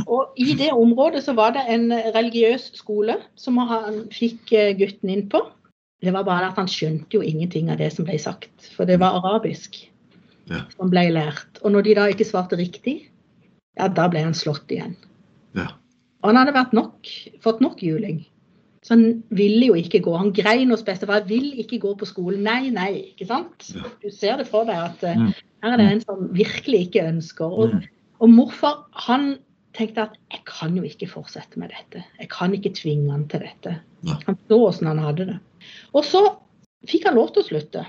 Og 0.06 0.38
I 0.38 0.54
det 0.58 0.70
området 0.70 1.24
så 1.24 1.34
var 1.34 1.56
det 1.56 1.64
en 1.66 1.90
religiøs 1.90 2.68
skole 2.78 3.16
som 3.34 3.58
han 3.58 4.04
fikk 4.14 4.52
eh, 4.54 4.70
gutten 4.78 5.10
inn 5.10 5.24
på. 5.32 5.42
Det 6.00 6.12
var 6.16 6.24
bare 6.24 6.48
at 6.48 6.58
han 6.60 6.68
skjønte 6.70 7.18
jo 7.18 7.22
ingenting 7.24 7.68
av 7.72 7.80
det 7.80 7.90
som 7.92 8.06
ble 8.08 8.16
sagt, 8.20 8.70
for 8.76 8.88
det 8.88 9.00
var 9.02 9.18
arabisk 9.20 9.76
ja. 10.48 10.64
som 10.76 10.90
ble 10.92 11.06
lært. 11.12 11.60
Og 11.60 11.74
når 11.74 11.86
de 11.86 11.96
da 11.98 12.08
ikke 12.12 12.28
svarte 12.28 12.58
riktig, 12.60 12.96
ja, 13.78 13.88
da 13.88 14.08
ble 14.12 14.24
han 14.24 14.36
slått 14.36 14.72
igjen. 14.72 14.96
Ja. 15.56 15.70
Og 16.20 16.32
han 16.32 16.40
hadde 16.40 16.64
nok, 16.76 17.10
fått 17.44 17.62
nok 17.64 17.82
juling. 17.84 18.22
Så 18.84 18.96
han 18.96 19.20
ville 19.36 19.68
jo 19.68 19.76
ikke 19.76 20.00
gå. 20.04 20.14
Han 20.16 20.32
grein 20.32 20.72
hos 20.72 20.84
bestefar. 20.84 21.26
'Vil 21.28 21.52
ikke 21.60 21.80
gå 21.82 21.92
på 22.00 22.08
skolen.' 22.08 22.44
Nei, 22.44 22.70
nei. 22.72 23.12
ikke 23.12 23.28
sant? 23.28 23.68
Du 24.00 24.08
ser 24.12 24.40
det 24.40 24.48
for 24.48 24.68
deg 24.68 24.80
at 24.80 25.04
uh, 25.04 25.28
her 25.60 25.74
er 25.74 25.80
det 25.80 25.88
en 25.90 26.02
som 26.04 26.30
virkelig 26.32 26.86
ikke 26.88 27.04
ønsker. 27.10 27.44
Og, 27.44 27.74
mm. 27.76 27.84
og 28.24 28.32
morfar 28.32 28.86
han 29.08 29.34
tenkte 29.76 30.08
at 30.08 30.16
'jeg 30.32 30.44
kan 30.48 30.76
jo 30.76 30.82
ikke 30.82 31.10
fortsette 31.12 31.60
med 31.60 31.76
dette'. 31.76 32.04
Jeg 32.18 32.32
kan 32.32 32.56
ikke 32.56 32.72
tvinge 32.72 33.12
han 33.12 33.28
til 33.28 33.44
dette. 33.44 33.76
Han 34.08 34.38
så 34.48 34.60
åssen 34.70 34.88
han 34.88 35.04
hadde 35.04 35.28
det. 35.34 35.38
Og 35.94 36.06
så 36.06 36.22
fikk 36.88 37.08
han 37.08 37.18
lov 37.18 37.32
til 37.34 37.44
å 37.44 37.48
slutte. 37.50 37.84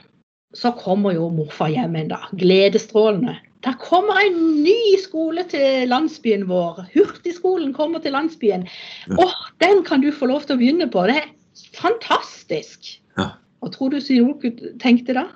Så 0.58 0.74
kommer 0.76 1.16
jo 1.16 1.30
morfar 1.32 1.72
hjem 1.72 1.96
en 1.96 2.12
dag, 2.12 2.28
gledesstrålende. 2.40 3.38
Der 3.64 3.76
kommer 3.80 4.18
en 4.20 4.64
ny 4.64 4.98
skole 5.00 5.44
til 5.52 5.86
landsbyen 5.88 6.48
vår. 6.50 6.82
Hurtigskolen 6.96 7.76
kommer 7.78 8.02
til 8.02 8.16
landsbyen. 8.18 8.66
Å, 9.14 9.28
den 9.62 9.84
kan 9.88 10.02
du 10.02 10.10
få 10.12 10.32
lov 10.32 10.48
til 10.48 10.58
å 10.58 10.62
begynne 10.62 10.90
på. 10.92 11.06
Det 11.08 11.20
er 11.22 11.30
fantastisk. 11.78 12.96
Ja. 13.20 13.36
Og 13.62 13.76
tror 13.76 13.94
du 13.94 14.02
Sidoku 14.02 14.50
tenkte 14.82 15.16
da? 15.20 15.28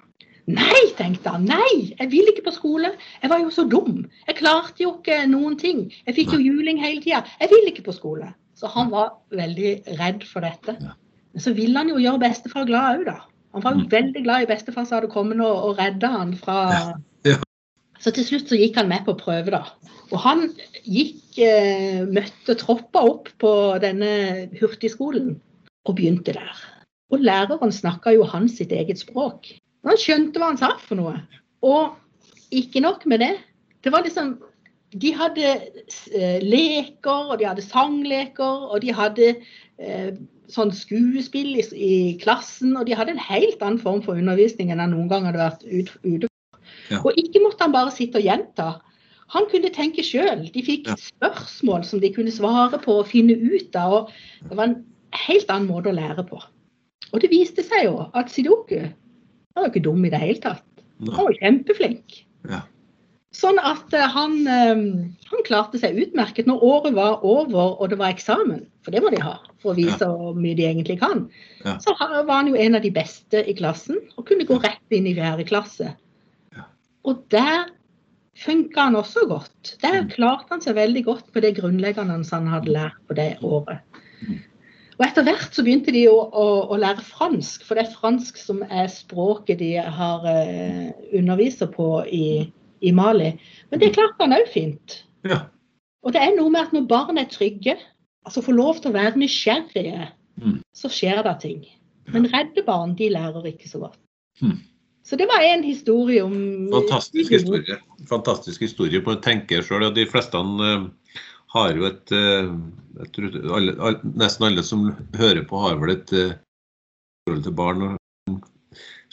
Nei, 0.50 0.82
tenkte 0.98 1.32
han. 1.34 1.46
Nei, 1.50 1.94
jeg 1.98 2.10
vil 2.12 2.28
ikke 2.30 2.48
på 2.50 2.56
skole. 2.58 2.92
Jeg 3.22 3.32
var 3.32 3.42
jo 3.42 3.54
så 3.54 3.66
dum. 3.70 4.04
Jeg 4.28 4.40
klarte 4.42 4.84
jo 4.84 4.98
ikke 5.00 5.24
noen 5.30 5.58
ting. 5.62 5.88
Jeg 6.06 6.18
fikk 6.18 6.36
jo 6.36 6.42
juling 6.42 6.82
hele 6.82 7.02
tida. 7.06 7.24
Jeg 7.42 7.54
vil 7.54 7.72
ikke 7.72 7.88
på 7.88 7.96
skole. 7.98 8.34
Så 8.58 8.70
han 8.74 8.92
var 8.94 9.18
veldig 9.36 9.98
redd 10.02 10.26
for 10.30 10.46
dette. 10.46 10.78
Ja. 10.82 10.94
Men 11.36 11.44
så 11.44 11.52
ville 11.56 11.78
han 11.78 11.92
jo 11.92 12.00
gjøre 12.00 12.24
bestefar 12.24 12.68
glad 12.70 13.02
òg, 13.02 13.10
da. 13.10 13.18
Han 13.56 13.64
var 13.64 13.76
jo 13.76 13.84
mm. 13.84 13.92
veldig 13.92 14.22
glad 14.24 14.46
i 14.46 14.48
bestefar 14.50 14.88
som 14.88 14.98
hadde 14.98 15.12
kommet 15.12 15.42
og, 15.44 15.70
og 15.70 15.80
redda 15.80 16.12
han 16.12 16.32
fra 16.40 16.58
ja. 16.72 16.86
Ja. 17.28 17.42
Så 18.04 18.12
til 18.16 18.28
slutt 18.28 18.52
så 18.52 18.60
gikk 18.60 18.80
han 18.80 18.90
med 18.92 19.06
på 19.08 19.16
prøve, 19.20 19.52
da. 19.54 19.64
Og 20.14 20.20
han 20.22 20.48
gikk, 20.84 21.38
eh, 21.42 22.04
møtte 22.08 22.56
troppa 22.60 23.04
opp 23.08 23.32
på 23.42 23.52
denne 23.84 24.48
hurtigskolen 24.60 25.36
og 25.86 25.98
begynte 25.98 26.36
der. 26.36 26.64
Og 27.14 27.24
læreren 27.24 27.74
snakka 27.74 28.14
jo 28.16 28.28
hans 28.28 28.58
sitt 28.60 28.74
eget 28.76 29.02
språk. 29.02 29.50
Han 29.86 30.00
skjønte 30.02 30.42
hva 30.42 30.52
han 30.52 30.60
sa 30.62 30.74
for 30.82 31.00
noe. 31.00 31.18
Og 31.66 31.96
ikke 32.56 32.84
nok 32.84 33.06
med 33.10 33.24
det. 33.24 33.34
Det 33.84 33.94
var 33.94 34.06
liksom 34.06 34.38
De 34.96 35.10
hadde 35.12 35.44
eh, 36.16 36.40
leker, 36.40 37.32
og 37.32 37.40
de 37.40 37.48
hadde 37.50 37.64
sangleker, 37.66 38.70
og 38.72 38.80
de 38.80 38.94
hadde 38.96 39.26
eh, 39.76 40.14
sånn 40.52 40.72
skuespill 40.76 41.56
i, 41.58 41.64
i, 41.74 41.96
klassen, 42.22 42.76
og 42.78 42.88
de 42.88 42.96
hadde 42.98 43.16
en 43.16 43.22
helt 43.22 43.62
annen 43.62 43.82
form 43.82 44.02
for 44.06 44.20
undervisning 44.20 44.72
enn 44.74 44.84
han 44.84 44.94
noen 44.96 45.10
gang 45.12 45.28
hadde 45.30 45.42
vært 45.42 45.66
ute 46.04 46.32
ja. 46.92 47.00
Og 47.02 47.18
ikke 47.18 47.42
måtte 47.42 47.66
han 47.66 47.74
bare 47.74 47.94
sitte 47.94 48.20
og 48.20 48.28
gjenta. 48.28 48.68
Han 49.34 49.48
kunne 49.50 49.72
tenke 49.74 50.04
sjøl. 50.06 50.44
De 50.54 50.62
fikk 50.66 50.90
ja. 50.92 50.98
spørsmål 51.02 51.86
som 51.88 52.02
de 52.04 52.12
kunne 52.14 52.34
svare 52.34 52.78
på 52.82 53.00
og 53.02 53.10
finne 53.10 53.34
ut 53.34 53.78
av. 53.80 53.96
og 54.06 54.52
Det 54.52 54.60
var 54.60 54.70
en 54.70 54.78
helt 55.26 55.50
annen 55.50 55.72
måte 55.72 55.90
å 55.90 55.98
lære 55.98 56.28
på. 56.30 56.42
Og 57.12 57.24
det 57.24 57.32
viste 57.34 57.66
seg 57.66 57.88
jo 57.88 58.06
at 58.14 58.30
Sidoku 58.34 58.78
var 59.56 59.66
jo 59.66 59.72
ikke 59.72 59.86
dum 59.88 60.06
i 60.06 60.14
det 60.14 60.22
hele 60.22 60.42
tatt. 60.44 60.66
Han 61.02 61.28
var 61.28 61.38
kjempeflink. 61.42 62.22
Ja. 62.50 62.62
Sånn 63.36 63.60
at 63.60 63.94
eh, 63.96 64.08
han, 64.16 64.38
eh, 64.48 64.84
han, 65.32 65.44
klarte 65.48 65.80
seg 65.82 65.98
utmerket 66.00 66.48
når 66.48 66.64
året 66.64 66.96
var 66.96 67.26
over 67.28 67.76
og 67.82 67.92
det 67.92 68.00
var 68.00 68.14
eksamen, 68.14 68.64
for 68.86 68.96
det 68.96 69.02
må 69.04 69.12
de 69.14 69.22
ha 69.24 69.36
for 69.62 69.74
å 69.74 69.78
vise 69.78 70.06
ja. 70.06 70.12
hvor 70.12 70.38
mye 70.40 70.56
de 70.58 70.68
egentlig 70.70 71.00
kan. 71.02 71.26
Ja. 71.66 71.78
Så 71.84 71.96
var 72.00 72.32
han 72.32 72.52
jo 72.52 72.60
en 72.60 72.78
av 72.78 72.86
de 72.86 72.94
beste 72.96 73.42
i 73.44 73.56
klassen 73.58 74.00
og 74.16 74.28
kunne 74.30 74.48
gå 74.48 74.60
rett 74.64 74.96
inn 74.96 75.10
i 75.10 75.16
fjerde 75.18 75.48
klasse. 75.50 75.92
Ja. 76.56 76.68
Og 77.10 77.26
der 77.34 77.68
funka 78.40 78.90
han 78.90 79.00
også 79.00 79.26
godt. 79.30 79.76
Der 79.84 80.04
mm. 80.04 80.12
klarte 80.16 80.56
han 80.56 80.64
seg 80.64 80.78
veldig 80.80 81.06
godt 81.08 81.32
på 81.34 81.44
det 81.44 81.56
grunnleggende 81.60 82.20
han 82.20 82.52
hadde 82.52 82.76
lært 82.76 83.00
på 83.08 83.18
det 83.18 83.32
året. 83.46 83.84
Mm. 84.22 84.44
Og 84.96 85.04
etter 85.04 85.26
hvert 85.28 85.56
så 85.56 85.64
begynte 85.66 85.92
de 85.92 86.06
å, 86.08 86.16
å, 86.32 86.46
å, 86.72 86.76
lære 86.80 87.04
fransk, 87.04 87.66
for 87.68 87.76
det 87.76 87.84
er 87.84 87.98
fransk 87.98 88.38
som 88.40 88.62
er 88.70 88.88
språket 88.92 89.60
de 89.60 89.74
har 89.76 90.24
uh, 90.24 90.92
underviser 91.12 91.68
på 91.74 91.90
i 92.08 92.28
i 92.82 92.92
Mali. 92.96 93.32
Men 93.72 93.82
det 93.82 93.94
klarte 93.96 94.24
han 94.24 94.36
òg 94.36 94.48
fint. 94.54 95.02
Ja. 95.28 95.46
Og 96.06 96.14
det 96.14 96.22
er 96.22 96.36
noe 96.38 96.52
med 96.54 96.68
at 96.68 96.76
når 96.76 96.88
barn 96.90 97.20
er 97.22 97.30
trygge, 97.32 97.78
altså 98.28 98.44
får 98.46 98.58
lov 98.58 98.80
til 98.82 98.92
å 98.92 98.98
være 98.98 99.22
nysgjerrige, 99.22 100.10
mm. 100.42 100.60
så 100.76 100.92
skjer 100.92 101.24
det 101.26 101.36
ting. 101.44 101.66
Men 102.14 102.30
redde 102.30 102.62
barn, 102.66 102.94
de 102.98 103.10
lærer 103.14 103.50
ikke 103.50 103.70
så 103.70 103.82
godt. 103.88 104.00
Mm. 104.44 104.60
Så 105.06 105.18
det 105.18 105.28
var 105.30 105.44
en 105.46 105.64
historie 105.66 106.24
om 106.26 106.36
Fantastisk 106.74 107.34
historie. 107.34 107.78
Fantastisk 108.10 108.64
historie 108.66 109.02
på 109.06 109.14
å 109.14 109.22
tenke 109.22 109.62
sjøl. 109.66 109.86
De 109.94 110.06
fleste 110.10 110.38
uh, 110.38 110.88
har 111.54 111.78
jo 111.78 111.86
et 111.90 112.14
uh, 112.14 112.50
tror, 113.14 113.38
alle, 113.58 113.94
Nesten 114.18 114.50
alle 114.50 114.66
som 114.66 114.88
hører 115.18 115.46
på, 115.46 115.62
har 115.62 115.78
vel 115.82 115.94
et 115.94 116.16
uh, 116.18 116.34
forhold 117.26 117.46
til 117.46 117.58
barn. 117.58 117.86
og 117.86 118.02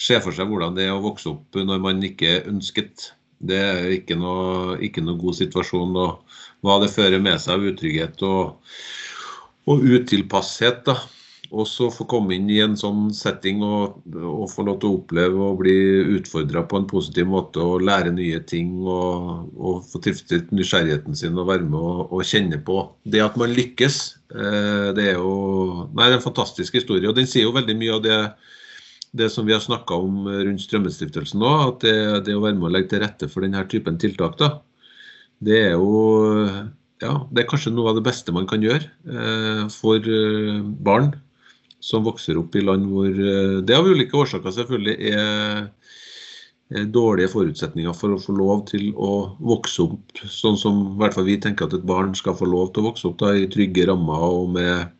ser 0.02 0.22
for 0.24 0.34
seg 0.34 0.48
hvordan 0.50 0.76
det 0.76 0.88
er 0.88 0.94
å 0.94 1.02
vokse 1.04 1.30
opp 1.30 1.58
når 1.58 1.82
man 1.82 2.02
ikke 2.06 2.38
er 2.38 2.48
ønsket. 2.50 3.12
Det 3.42 3.58
er 3.58 3.94
ikke 3.98 4.16
noe, 4.18 4.76
ikke 4.86 5.02
noe 5.04 5.18
god 5.20 5.38
situasjon. 5.40 5.96
Og 5.98 6.38
hva 6.62 6.78
det 6.82 6.92
fører 6.94 7.22
med 7.22 7.40
seg 7.42 7.58
av 7.58 7.66
utrygghet 7.72 8.22
og, 8.28 8.76
og 9.70 9.88
utilpasshet. 9.96 10.84
da. 10.86 11.00
Og 11.52 11.66
så 11.68 11.90
få 11.92 12.06
komme 12.08 12.32
inn 12.32 12.46
i 12.48 12.62
en 12.64 12.78
sånn 12.80 13.10
setting 13.12 13.60
og, 13.66 13.98
og 14.16 14.46
få 14.48 14.64
lov 14.64 14.78
til 14.80 14.88
å 14.88 14.96
oppleve 14.96 15.48
og 15.50 15.58
bli 15.60 15.74
utfordra 16.16 16.62
på 16.68 16.80
en 16.80 16.86
positiv 16.88 17.28
måte 17.28 17.60
og 17.60 17.84
lære 17.84 18.14
nye 18.16 18.38
ting 18.48 18.78
og, 18.80 19.50
og 19.60 19.82
få 19.90 20.00
tilfredsstilt 20.00 20.54
nysgjerrigheten 20.56 21.18
sin 21.18 21.36
og 21.36 21.50
være 21.50 21.66
med 21.66 21.76
og, 21.76 22.06
og, 22.08 22.24
kjenne 22.24 22.56
på. 22.64 22.78
Det 23.04 23.20
at 23.20 23.36
man 23.40 23.52
lykkes, 23.52 23.98
eh, 24.32 24.88
det 24.96 25.10
er 25.10 25.20
jo 25.20 25.34
nei, 25.90 26.06
det 26.06 26.14
er 26.14 26.18
en 26.22 26.24
fantastisk 26.24 26.80
historie. 26.80 27.10
Og 27.10 27.20
den 27.20 27.28
sier 27.28 27.44
jo 27.44 27.52
veldig 27.58 27.76
mye 27.82 27.98
av 27.98 28.02
det 28.06 28.18
det 29.12 29.28
som 29.32 29.46
vi 29.48 29.52
har 29.52 29.60
snakka 29.60 29.96
om 30.00 30.26
rundt 30.28 30.62
Strømmestiftelsen 30.64 31.42
nå, 31.42 31.50
at 31.68 31.82
det, 31.84 31.96
det, 32.28 32.36
å 32.36 32.44
være 32.44 32.56
med 32.58 32.70
å 32.70 32.72
legge 32.72 32.94
til 32.94 33.02
rette 33.04 33.28
for 33.28 33.44
denne 33.44 33.64
typen 33.68 33.98
tiltak, 34.00 34.38
da, 34.40 34.54
det 35.42 35.58
er 35.66 35.74
jo 35.76 36.46
ja, 37.02 37.16
det 37.34 37.42
er 37.42 37.50
kanskje 37.50 37.72
noe 37.74 37.90
av 37.90 37.98
det 37.98 38.06
beste 38.06 38.32
man 38.34 38.46
kan 38.48 38.62
gjøre 38.62 38.86
eh, 38.86 39.62
for 39.74 40.06
eh, 40.06 40.62
barn 40.86 41.12
som 41.82 42.06
vokser 42.06 42.38
opp 42.38 42.54
i 42.56 42.62
land 42.62 42.86
hvor 42.90 43.10
eh, 43.10 43.58
det 43.66 43.76
av 43.76 43.88
ulike 43.90 44.18
årsaker 44.18 44.54
selvfølgelig 44.54 45.10
er 45.10 45.64
eh, 46.70 46.86
dårlige 46.94 47.32
forutsetninger 47.32 47.96
for 47.98 48.14
å 48.14 48.20
få 48.22 48.36
lov 48.38 48.64
til 48.70 48.92
å 48.94 49.12
vokse 49.42 49.88
opp 49.88 50.22
sånn 50.30 50.58
som 50.60 50.82
i 50.84 50.96
hvert 51.02 51.18
fall 51.18 51.26
vi 51.26 51.40
tenker 51.42 51.66
at 51.66 51.76
et 51.78 51.88
barn 51.88 52.14
skal 52.18 52.38
få 52.38 52.48
lov 52.48 52.70
til 52.70 52.84
å 52.84 52.92
vokse 52.92 53.08
opp 53.10 53.18
da, 53.24 53.34
i 53.34 53.50
trygge 53.50 53.88
rammer 53.90 54.26
og 54.28 54.54
med, 54.54 54.94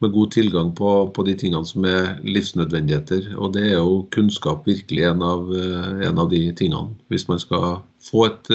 med 0.00 0.12
god 0.14 0.30
tilgang 0.32 0.72
på, 0.76 0.90
på, 1.14 1.24
de 1.26 1.34
tingene 1.36 1.66
som 1.68 1.84
er 1.88 2.18
livsnødvendigheter. 2.24 3.32
Og 3.36 3.54
det 3.56 3.66
er 3.68 3.78
jo 3.78 4.02
kunnskap 4.14 4.66
virkelig 4.68 5.06
en 5.10 5.24
av, 5.26 5.48
eh, 5.52 6.06
en 6.08 6.20
av 6.22 6.30
de 6.32 6.42
tingene. 6.56 6.96
Hvis 7.12 7.28
man 7.28 7.42
skal 7.42 7.82
få 8.04 8.26
et, 8.30 8.52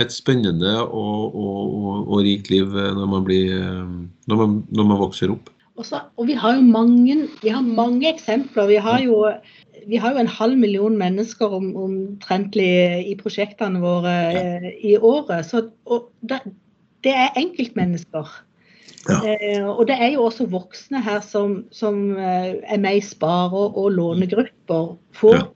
et 0.00 0.12
spennende 0.14 0.76
og, 0.82 1.34
og, 1.34 1.62
og, 1.74 1.96
og, 2.04 2.20
rikt 2.26 2.52
liv 2.52 2.70
når 2.70 3.08
man, 3.16 3.24
blir, 3.26 3.56
når 4.30 4.44
man, 4.44 4.60
når 4.70 4.92
man 4.92 5.02
vokser 5.02 5.34
opp. 5.34 5.50
Også, 5.80 6.02
og 6.20 6.28
vi 6.28 6.36
har 6.36 6.58
jo 6.58 6.64
mange, 6.66 7.16
vi 7.40 7.52
har 7.52 7.64
mange 7.64 8.08
eksempler. 8.10 8.68
Vi 8.68 8.76
har 8.84 9.00
jo, 9.00 9.22
vi 9.88 9.96
har 9.96 10.12
jo 10.12 10.20
en 10.20 10.30
halv 10.30 10.58
million 10.58 10.96
mennesker 10.98 11.54
om, 11.56 11.70
omtrentlig 11.76 13.06
i 13.08 13.16
prosjektene 13.20 13.80
våre 13.82 14.12
ja. 14.34 14.42
Eh, 14.42 14.68
i 14.92 14.96
året. 14.96 15.46
Så, 15.48 15.68
det, 16.20 16.42
det, 17.06 17.14
er 17.14 17.38
enkeltmennesker. 17.40 18.28
Ja. 19.08 19.20
Eh, 19.32 19.64
og 19.64 19.86
det 19.88 19.96
er 19.96 20.12
jo 20.14 20.26
også 20.26 20.46
voksne 20.52 21.00
her 21.02 21.22
som, 21.24 21.62
som 21.72 22.18
eh, 22.18 22.58
er 22.60 22.82
med 22.82 23.00
i 23.00 23.04
sparer 23.04 23.78
og 23.78 23.94
lånegrupper. 23.96 24.92
Får 25.16 25.38
ja. 25.38 25.46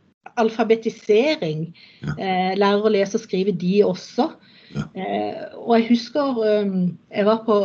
alfabetisering. 0.41 1.69
Eh, 2.15 2.55
lærer 2.57 2.87
å 2.87 2.93
lese 2.95 3.19
og 3.21 3.27
skrive, 3.27 3.53
de 3.61 3.77
også. 3.85 4.31
Eh, 4.75 5.43
og 5.61 5.77
jeg 5.77 5.87
husker 5.93 6.39
um, 6.65 6.79
jeg 7.15 7.27
var 7.29 7.45
på 7.47 7.57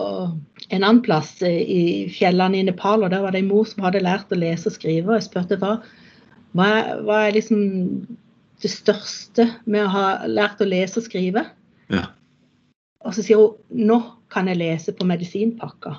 en 0.69 0.83
annen 0.83 1.01
plass 1.01 1.39
eh, 1.45 1.61
i 1.63 1.81
fjellene 2.13 2.59
i 2.59 2.67
Nepal, 2.67 3.01
og 3.03 3.09
der 3.13 3.23
var 3.23 3.33
det 3.33 3.41
en 3.41 3.49
mor 3.49 3.65
som 3.65 3.87
hadde 3.87 4.03
lært 4.05 4.33
å 4.33 4.37
lese 4.37 4.69
og 4.69 4.75
skrive. 4.75 5.07
Og 5.09 5.17
jeg 5.17 5.29
spurte 5.29 5.57
hva, 5.61 5.77
hva, 6.57 6.69
hva 7.07 7.23
er 7.25 7.37
liksom 7.39 7.63
det 8.59 8.71
største 8.73 9.47
med 9.65 9.87
å 9.87 9.93
ha 9.95 10.05
lært 10.29 10.61
å 10.61 10.69
lese 10.69 10.99
og 11.01 11.07
skrive? 11.07 11.47
Ja. 11.89 12.09
Og 13.05 13.15
så 13.15 13.23
sier 13.23 13.39
hun 13.39 13.85
nå 13.89 13.99
kan 14.29 14.49
jeg 14.51 14.59
lese 14.59 14.93
på 14.93 15.07
medisinpakka. 15.07 15.95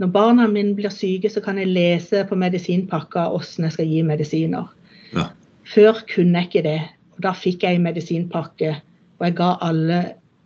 Når 0.00 0.12
barna 0.14 0.46
mine 0.48 0.72
blir 0.78 0.92
syke, 0.94 1.28
så 1.28 1.42
kan 1.44 1.58
jeg 1.60 1.68
lese 1.68 2.22
på 2.28 2.38
medisinpakka 2.38 3.26
hvordan 3.32 3.66
jeg 3.66 3.74
skal 3.74 3.90
gi 3.90 4.04
medisiner. 4.06 4.70
Ja. 5.12 5.26
Før 5.68 6.00
kunne 6.08 6.40
jeg 6.40 6.48
ikke 6.48 6.64
det. 6.64 6.78
Og 7.16 7.24
da 7.26 7.34
fikk 7.36 7.66
jeg 7.66 7.82
medisinpakke 7.84 8.78
og 9.20 9.26
jeg 9.26 9.36
ga 9.36 9.50
alle, 9.60 9.98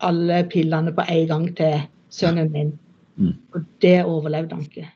alle 0.02 0.40
pillene 0.50 0.92
på 0.94 1.04
en 1.06 1.26
gang 1.30 1.46
til 1.56 1.84
sønnen 2.10 2.50
min. 2.52 2.72
Mm. 3.16 3.36
Og 3.54 3.66
det 3.82 4.00
overlevde 4.02 4.56
han 4.56 4.64
ikke. 4.66 4.88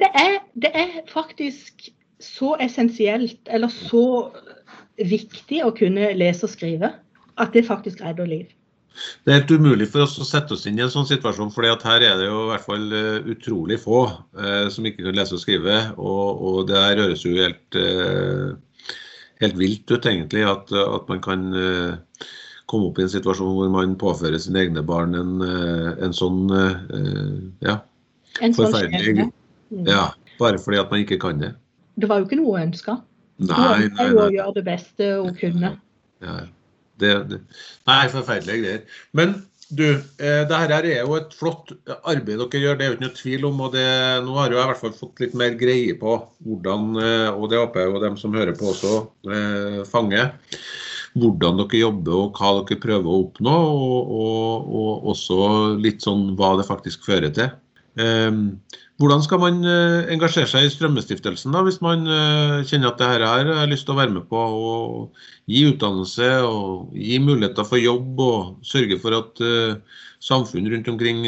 Det 0.00 0.08
er, 0.16 0.38
det 0.56 0.70
er 0.72 1.02
faktisk 1.12 1.90
så 2.20 2.54
essensielt, 2.64 3.40
eller 3.52 3.68
så 3.68 4.30
viktig 4.96 5.60
å 5.62 5.74
kunne 5.76 6.08
lese 6.16 6.48
og 6.48 6.54
skrive, 6.54 6.90
at 7.38 7.52
det 7.52 7.66
faktisk 7.68 8.00
redder 8.02 8.26
liv. 8.26 8.46
Det 9.24 9.32
er 9.32 9.40
helt 9.40 9.52
umulig 9.54 9.88
for 9.92 10.04
oss 10.06 10.16
å 10.20 10.26
sette 10.26 10.56
oss 10.56 10.66
inn 10.68 10.78
i 10.80 10.84
en 10.84 10.92
sånn 10.92 11.08
situasjon, 11.08 11.52
for 11.54 11.66
her 11.66 12.04
er 12.04 12.16
det 12.20 12.26
jo 12.26 12.40
i 12.46 12.48
hvert 12.52 12.66
fall 12.66 12.88
uh, 12.94 13.28
utrolig 13.34 13.78
få 13.82 14.00
eh, 14.40 14.66
som 14.74 14.88
ikke 14.88 15.06
kan 15.06 15.18
lese 15.18 15.36
og 15.36 15.44
skrive. 15.44 15.78
Og, 15.96 16.42
og 16.48 16.58
det 16.70 16.80
her 16.80 17.04
høres 17.04 17.24
jo 17.26 17.36
helt, 17.36 17.78
eh, 17.78 18.98
helt 19.44 19.60
vilt 19.60 19.94
ut, 19.94 20.02
egentlig, 20.02 20.44
at, 20.48 20.72
at 20.72 21.08
man 21.12 21.22
kan 21.24 21.46
komme 22.68 22.90
opp 22.90 23.00
i 23.00 23.06
en 23.06 23.12
situasjon 23.12 23.54
hvor 23.56 23.70
man 23.72 23.96
påfører 24.00 24.40
sine 24.42 24.66
egne 24.66 24.84
barn 24.86 25.16
en, 25.16 25.38
eh, 25.44 25.90
en 26.04 26.14
sånn 26.16 26.44
eh, 26.52 27.38
ja, 27.64 27.78
en 28.44 28.54
sånn 28.54 28.68
forferdelig 28.68 29.28
mm. 29.28 29.86
Ja, 29.88 30.10
bare 30.40 30.60
fordi 30.62 30.80
at 30.80 30.92
man 30.92 31.04
ikke 31.04 31.18
kan 31.20 31.40
det. 31.42 31.54
Det 31.98 32.08
var 32.08 32.20
jo 32.20 32.28
ikke 32.28 32.38
noe 32.40 32.60
ønska. 32.62 33.00
Hun 33.40 33.50
ønska 33.52 34.06
jo 34.08 34.20
å 34.22 34.28
gjøre 34.32 34.54
det 34.56 34.64
beste 34.68 35.08
hun 35.18 35.34
kunne. 35.36 35.74
Ja, 36.24 36.36
Ja, 36.36 36.36
det, 37.02 37.14
det. 37.30 37.38
Nei, 37.90 38.02
forferdelige 38.12 38.64
greier. 38.64 38.98
Men 39.18 39.36
du, 39.68 39.86
eh, 39.92 40.42
det 40.48 40.58
her 40.62 40.74
er 40.78 40.90
jo 41.02 41.16
et 41.18 41.34
flott 41.36 41.74
arbeid 41.98 42.40
dere 42.40 42.62
gjør, 42.64 42.76
det 42.78 42.86
er 42.86 42.92
jo 42.92 42.96
ikke 42.96 43.06
noe 43.06 43.18
tvil 43.20 43.48
om. 43.50 43.62
og 43.66 43.72
det, 43.76 43.86
Nå 44.24 44.36
har 44.38 44.52
jeg 44.52 44.58
i 44.58 44.68
hvert 44.72 44.82
fall 44.82 44.96
fått 44.96 45.24
litt 45.24 45.38
mer 45.38 45.56
greie 45.60 45.96
på 46.00 46.18
hvordan, 46.46 46.90
og 47.34 47.48
det 47.52 47.60
håper 47.60 47.84
jeg 47.84 47.92
jo 47.92 48.04
dem 48.06 48.20
som 48.20 48.36
hører 48.38 48.56
på 48.58 48.70
også 48.72 48.94
eh, 49.28 49.82
fanger 49.88 50.32
hvordan 51.18 51.60
dere 51.62 51.82
jobber 51.82 52.16
og 52.16 52.38
hva 52.38 52.50
dere 52.58 52.80
prøver 52.82 53.08
å 53.10 53.22
oppnå, 53.24 53.54
og, 53.54 54.12
og, 54.22 54.68
og 54.80 55.08
også 55.14 55.38
litt 55.80 56.04
sånn 56.04 56.32
hva 56.38 56.54
det 56.58 56.68
faktisk 56.68 57.06
fører 57.08 57.32
til. 57.34 57.50
Um, 57.98 58.60
hvordan 58.98 59.22
skal 59.22 59.40
man 59.42 59.60
uh, 59.62 60.08
engasjere 60.10 60.48
seg 60.50 60.66
i 60.66 60.72
Strømmestiftelsen 60.74 61.54
da, 61.54 61.62
hvis 61.66 61.80
man 61.84 62.02
uh, 62.10 62.58
kjenner 62.66 62.90
at 62.90 63.00
det 63.00 63.10
her 63.12 63.24
har 63.26 63.50
jeg 63.50 63.70
lyst 63.72 63.86
til 63.88 63.94
å 63.94 64.00
være 64.00 64.14
med 64.16 64.26
på 64.30 64.42
og 64.42 65.22
gi 65.50 65.64
utdannelse 65.70 66.28
og 66.46 66.94
gi 66.98 67.20
muligheter 67.22 67.68
for 67.68 67.82
jobb 67.82 68.22
og 68.24 68.66
sørge 68.66 69.00
for 69.02 69.16
at 69.22 69.38
samfunnet 69.38 70.04
samfunn 70.18 70.66
rundt 70.66 70.88
omkring 70.90 71.20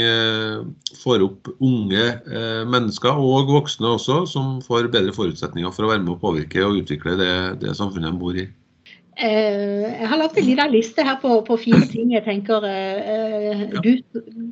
får 0.99 1.23
opp 1.23 1.47
unge 1.63 2.09
mennesker 2.67 3.21
og 3.23 3.53
voksne 3.55 3.95
også, 3.95 4.25
som 4.27 4.57
får 4.67 4.91
bedre 4.91 5.15
forutsetninger 5.15 5.71
for 5.71 5.87
å 5.87 5.93
være 5.93 6.03
med 6.03 6.17
å 6.17 6.23
påvirke 6.25 6.65
og 6.67 6.83
utvikle 6.83 7.15
det, 7.21 7.35
det 7.63 7.77
samfunnet 7.79 8.11
de 8.11 8.19
bor 8.19 8.35
i? 8.35 8.49
Eh, 9.21 10.01
jeg 10.01 10.09
har 10.09 10.17
lagt 10.17 10.39
en 10.39 10.47
liten 10.47 10.71
liste 10.73 11.05
her 11.05 11.19
på, 11.21 11.41
på 11.45 11.57
fire 11.61 11.83
ting 11.91 12.15
jeg 12.15 12.25
tenker 12.25 12.65
eh, 12.65 13.67
du 13.85 13.91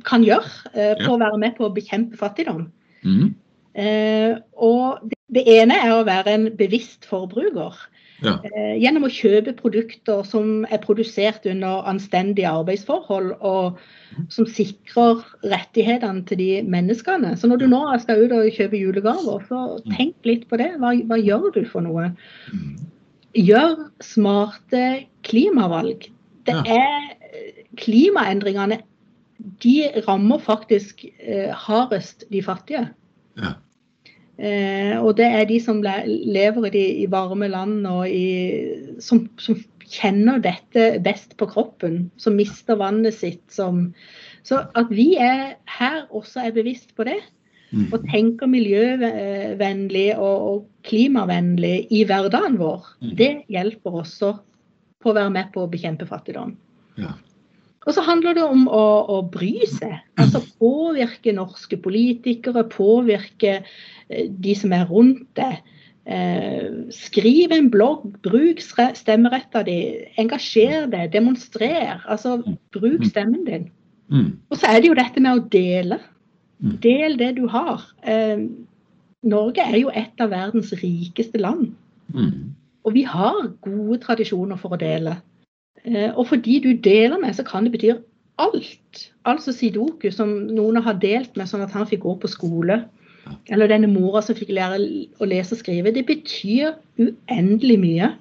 kan 0.05 0.21
gjøre 0.25 0.45
eh, 0.75 0.99
på 0.99 1.15
å 1.15 1.21
være 1.21 1.39
med 1.41 1.55
på 1.57 1.65
å 1.65 1.73
bekjempe 1.73 2.19
fattigdom. 2.19 2.67
Mm. 3.03 3.35
og 4.59 4.99
det, 5.07 5.15
det, 5.31 5.43
ene 5.47 5.77
er 5.79 5.93
å 5.93 6.03
være 6.07 6.33
en 6.35 6.49
bevisst 6.59 7.07
forbruker. 7.07 7.77
Ja. 8.19 8.33
gjennom 8.75 9.05
å 9.07 9.11
kjøpe 9.15 9.53
produkter 9.55 10.25
som 10.27 10.65
er 10.67 10.81
produsert 10.83 11.45
under 11.47 11.85
anstendige 11.87 12.49
arbeidsforhold, 12.51 13.29
og 13.39 13.77
som 14.27 14.43
sikrer 14.43 15.21
rettighetene 15.47 16.25
til 16.27 16.41
de 16.41 16.49
menneskene. 16.67 17.37
Så 17.39 17.47
når 17.47 17.61
du 17.61 17.69
nå 17.71 17.79
skal 18.03 18.25
ut 18.25 18.35
og 18.35 18.51
kjøpe 18.57 18.81
julegaver, 18.81 19.45
så 19.47 19.61
mm. 19.77 19.95
tenk 19.95 20.27
litt 20.27 20.43
på 20.51 20.59
det. 20.59 20.73
Hva, 20.83 20.91
hva 21.07 21.21
gjør 21.21 21.47
du 21.55 21.61
for 21.71 21.87
noe? 21.87 22.09
Mm 22.51 22.89
gjør 23.37 23.89
smarte 24.03 25.05
klimavalg. 25.27 26.09
Det 26.47 26.57
er 26.65 27.15
Klimaendringene 27.79 28.79
de 29.63 30.03
rammer 30.07 30.41
faktisk 30.43 31.05
eh, 31.19 31.49
hardest 31.55 32.25
de 32.31 32.43
fattige. 32.43 32.85
Ja. 33.39 33.55
Eh, 34.39 34.95
og 34.99 35.17
det 35.19 35.27
er 35.27 35.47
de 35.49 35.59
som 35.63 35.81
lever 35.83 36.69
i 36.69 36.73
de 36.75 36.85
i 37.03 37.07
varme 37.11 37.49
land 37.51 37.87
og 37.87 38.05
i, 38.07 38.95
som, 39.03 39.27
som, 39.41 39.59
kjenner 39.89 40.37
dette 40.37 40.99
best 41.01 41.31
på 41.41 41.47
kroppen. 41.49 42.11
Som 42.21 42.35
mister 42.37 42.77
vannet 42.77 43.15
sitt. 43.17 43.41
Som, 43.49 43.87
så 44.45 44.67
at 44.77 44.91
vi 44.93 45.15
er 45.17 45.55
her 45.79 46.03
også 46.13 46.43
er 46.45 46.53
bevisst 46.53 46.93
på 46.93 47.07
det. 47.07 47.17
Mm. 47.71 47.87
Og 47.93 48.05
tenker 48.09 48.49
miljøvennlig 48.49 50.11
og, 50.17 50.45
og 50.51 50.85
klimavennlig 50.85 51.87
i 51.93 52.03
hverdagen 52.05 52.59
vår, 52.61 52.85
mm. 53.01 53.11
det 53.17 53.31
hjelper 53.49 53.97
også 54.03 54.31
på 55.01 55.11
å 55.11 55.17
være 55.17 55.33
med 55.33 55.51
på 55.53 55.65
å 55.65 55.69
bekjempe 55.69 56.07
fattigdom. 56.09 56.55
Ja. 57.01 57.15
Og 57.89 57.95
så 57.97 58.03
handler 58.05 58.35
det 58.37 58.45
om 58.45 58.67
å, 58.69 58.85
å, 59.09 59.17
bry 59.33 59.65
seg. 59.65 59.95
Altså 60.21 60.43
påvirke 60.61 61.33
norske 61.33 61.79
politikere, 61.81 62.61
påvirke 62.69 63.55
eh, 63.63 64.27
de 64.29 64.53
som 64.57 64.75
er 64.77 64.85
rundt 64.91 65.25
deg. 65.39 65.57
Eh, 66.05 66.67
skriv 66.93 67.55
en 67.55 67.71
blogg, 67.73 68.05
bruk 68.25 68.61
stemmeretta 68.61 69.63
di, 69.65 69.79
engasjer 70.21 70.85
deg, 70.93 71.09
demonstrer. 71.17 71.97
Altså 72.05 72.37
bruk 72.75 73.01
mm. 73.01 73.09
stemmen 73.09 73.49
din. 73.49 73.67
Mm. 74.13 74.31
Og 74.53 74.61
så 74.61 74.69
er 74.69 74.83
det 74.83 74.91
jo 74.91 74.99
dette 75.01 75.25
med 75.25 75.39
å 75.39 75.47
dele. 75.57 75.97
Mm. 76.61 76.75
Del 76.85 77.17
det 77.17 77.31
du 77.39 77.47
har. 77.49 77.89
Eh, 78.05 78.45
Norge 79.33 79.65
er 79.65 79.81
jo 79.81 79.89
et 79.97 80.21
av 80.21 80.29
verdens 80.35 80.75
rikeste 80.77 81.41
land. 81.41 81.71
Mm. 82.13 82.53
Og 82.85 82.93
vi 82.93 83.01
har 83.09 83.49
gode 83.65 83.97
tradisjoner 84.05 84.61
for 84.61 84.77
å 84.77 84.81
dele. 84.81 85.17
Eh, 85.85 86.11
og 86.13 86.27
fordi 86.31 86.59
du 86.63 86.71
deler 86.83 87.19
med, 87.21 87.33
så 87.37 87.45
kan 87.47 87.67
det 87.67 87.73
bety 87.75 87.91
alt. 88.39 89.03
Altså 89.27 89.53
Sidoku, 89.53 90.09
som 90.11 90.31
noen 90.51 90.79
har 90.83 90.99
delt 91.01 91.35
med 91.37 91.49
sånn 91.49 91.65
at 91.65 91.75
han 91.75 91.87
fikk 91.89 92.05
gå 92.07 92.15
på 92.21 92.31
skole. 92.31 92.81
Eller 93.51 93.69
denne 93.69 93.89
mora 93.91 94.23
som 94.25 94.37
fikk 94.37 94.51
lære 94.55 94.79
å 95.21 95.27
lese 95.29 95.55
og 95.55 95.61
skrive. 95.61 95.93
Det 95.93 96.05
betyr 96.07 96.73
uendelig 96.97 97.77
mye. 97.81 98.11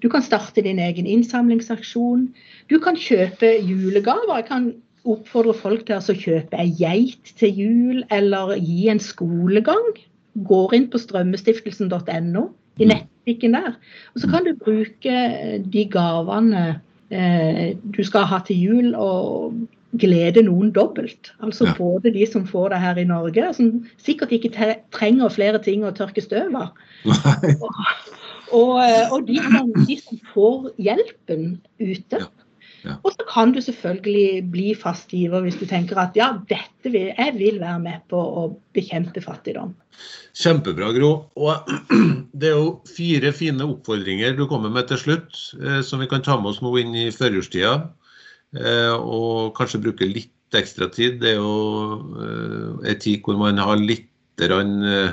Du 0.00 0.08
kan 0.12 0.24
starte 0.24 0.64
din 0.64 0.80
egen 0.80 1.08
innsamlingsaksjon. 1.08 2.28
Du 2.72 2.78
kan 2.82 2.96
kjøpe 2.96 3.52
julegaver. 3.64 4.40
Jeg 4.40 4.48
kan 4.48 4.70
oppfordre 5.08 5.54
folk 5.56 5.86
til 5.88 5.96
å 5.96 6.16
kjøpe 6.24 6.60
ei 6.60 6.72
geit 6.76 7.32
til 7.40 7.60
jul, 7.62 8.02
eller 8.12 8.56
gi 8.58 8.88
en 8.92 9.00
skolegang. 9.00 9.92
Går 10.46 10.76
inn 10.76 10.86
på 10.92 11.00
strømmestiftelsen.no, 11.00 12.44
i 12.80 12.86
mm. 12.86 12.90
nettbutikken 12.92 13.56
der. 13.56 13.74
Og 14.14 14.22
så 14.22 14.30
kan 14.32 14.46
du 14.46 14.54
bruke 14.60 15.16
de 15.72 15.84
gavene 15.92 16.64
du 17.10 18.04
skal 18.06 18.26
ha 18.30 18.38
til 18.46 18.60
jul, 18.60 18.94
og 18.94 19.56
glede 19.98 20.44
noen 20.46 20.70
dobbelt. 20.70 21.32
Altså 21.42 21.66
ja. 21.66 21.74
både 21.74 22.12
de 22.14 22.22
som 22.30 22.44
får 22.46 22.68
det 22.70 22.78
her 22.78 23.00
i 23.02 23.08
Norge, 23.08 23.48
som 23.56 23.72
sikkert 23.98 24.30
ikke 24.36 24.52
trenger 24.94 25.34
flere 25.34 25.58
ting 25.62 25.82
å 25.82 25.90
tørke 25.96 26.22
støv 26.22 26.54
av. 26.54 26.70
Og, 27.10 27.74
Og, 28.50 28.76
eh, 28.82 29.06
og 29.12 29.26
de, 29.28 29.38
som, 29.44 29.72
de, 29.86 29.96
som, 30.02 30.20
får 30.34 30.70
hjelpen 30.82 31.44
ute. 31.80 32.18
Ja. 32.18 32.26
Ja. 32.84 32.96
Og 33.04 33.12
så 33.12 33.26
kan 33.28 33.52
du 33.52 33.60
selvfølgelig 33.60 34.44
bli 34.52 34.70
fast 34.78 35.12
giver 35.12 35.44
hvis 35.44 35.58
du 35.60 35.66
tenker 35.68 36.00
at 36.00 36.16
ja, 36.16 36.32
dette 36.48 36.92
vil, 36.92 37.10
jeg 37.12 37.36
vil 37.36 37.60
være 37.60 37.82
med 37.82 38.04
på 38.10 38.18
å 38.18 38.46
bekjempe 38.76 39.22
fattigdom. 39.24 39.74
Kjempebra, 40.40 40.90
Gro. 40.96 41.12
Og 41.36 41.70
det 42.40 42.52
er 42.52 42.58
jo 42.58 42.74
fire 42.88 43.32
fine 43.36 43.66
oppfordringer 43.68 44.36
du 44.38 44.46
kommer 44.50 44.72
med 44.72 44.88
til 44.90 45.00
slutt, 45.02 45.40
eh, 45.60 45.80
som 45.86 46.02
vi 46.02 46.08
kan 46.10 46.24
ta 46.24 46.38
med 46.40 46.54
oss 46.54 46.62
nå 46.64 46.72
inn 46.80 46.96
i 46.96 47.08
førjulstida. 47.14 47.78
Eh, 48.58 48.94
og 48.98 49.52
kanskje 49.58 49.82
bruke 49.84 50.08
litt 50.08 50.58
ekstra 50.58 50.88
tid. 50.90 51.20
Det 51.22 51.34
er 51.34 51.38
jo 51.38 52.14
eh, 52.18 52.92
en 52.92 53.02
tid 53.02 53.20
hvor 53.24 53.38
man 53.38 53.60
har 53.62 53.78
litt 53.78 54.08
eh, 54.42 55.12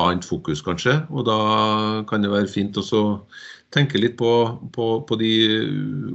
annet 0.00 0.26
fokus, 0.26 0.62
kanskje. 0.62 1.00
Og 1.10 1.26
da 1.28 1.38
kan 2.10 2.22
det 2.22 2.32
være 2.32 2.50
fint 2.50 2.78
å 2.78 2.84
tenke 3.74 4.00
litt 4.02 4.16
på, 4.18 4.30
på, 4.74 4.86
på, 5.06 5.18
de 5.20 5.30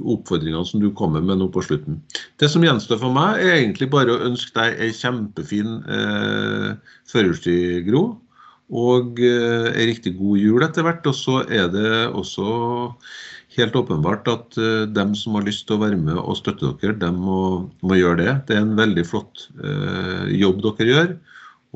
oppfordringene 0.04 0.64
som 0.68 0.82
du 0.82 0.90
kommer 0.96 1.24
med 1.24 1.40
nå 1.40 1.48
på 1.52 1.64
slutten. 1.64 2.00
Det 2.40 2.50
som 2.52 2.64
gjenstår 2.64 3.00
for 3.00 3.14
meg, 3.16 3.40
er 3.40 3.60
egentlig 3.60 3.88
bare 3.92 4.12
å 4.12 4.24
ønske 4.28 4.52
deg 4.58 4.82
ei 4.84 4.92
kjempefin 4.96 5.78
eh, 5.88 6.96
førjulstid, 7.10 7.86
Gro. 7.88 8.04
Og 8.76 9.22
eh, 9.22 9.70
riktig 9.88 10.16
god 10.18 10.42
jul 10.42 10.66
etter 10.66 10.84
hvert. 10.86 11.06
Og 11.08 11.16
så 11.16 11.40
er 11.46 11.70
det 11.72 11.92
også 12.10 12.50
helt 13.56 13.78
åpenbart 13.78 14.28
at 14.28 14.58
eh, 14.60 14.84
dem 14.90 15.14
som 15.16 15.38
har 15.38 15.46
lyst 15.46 15.66
til 15.68 15.78
å 15.78 15.84
være 15.84 16.00
med 16.00 16.18
og 16.18 16.36
støtte 16.38 16.74
dere, 16.82 16.98
dem 17.00 17.22
må, 17.24 17.40
må 17.80 17.98
gjøre 17.98 18.20
det. 18.20 18.34
Det 18.48 18.58
er 18.58 18.66
en 18.66 18.76
veldig 18.78 19.06
flott 19.08 19.48
eh, 19.62 20.28
jobb 20.36 20.60
dere 20.66 20.92
gjør. 20.92 21.16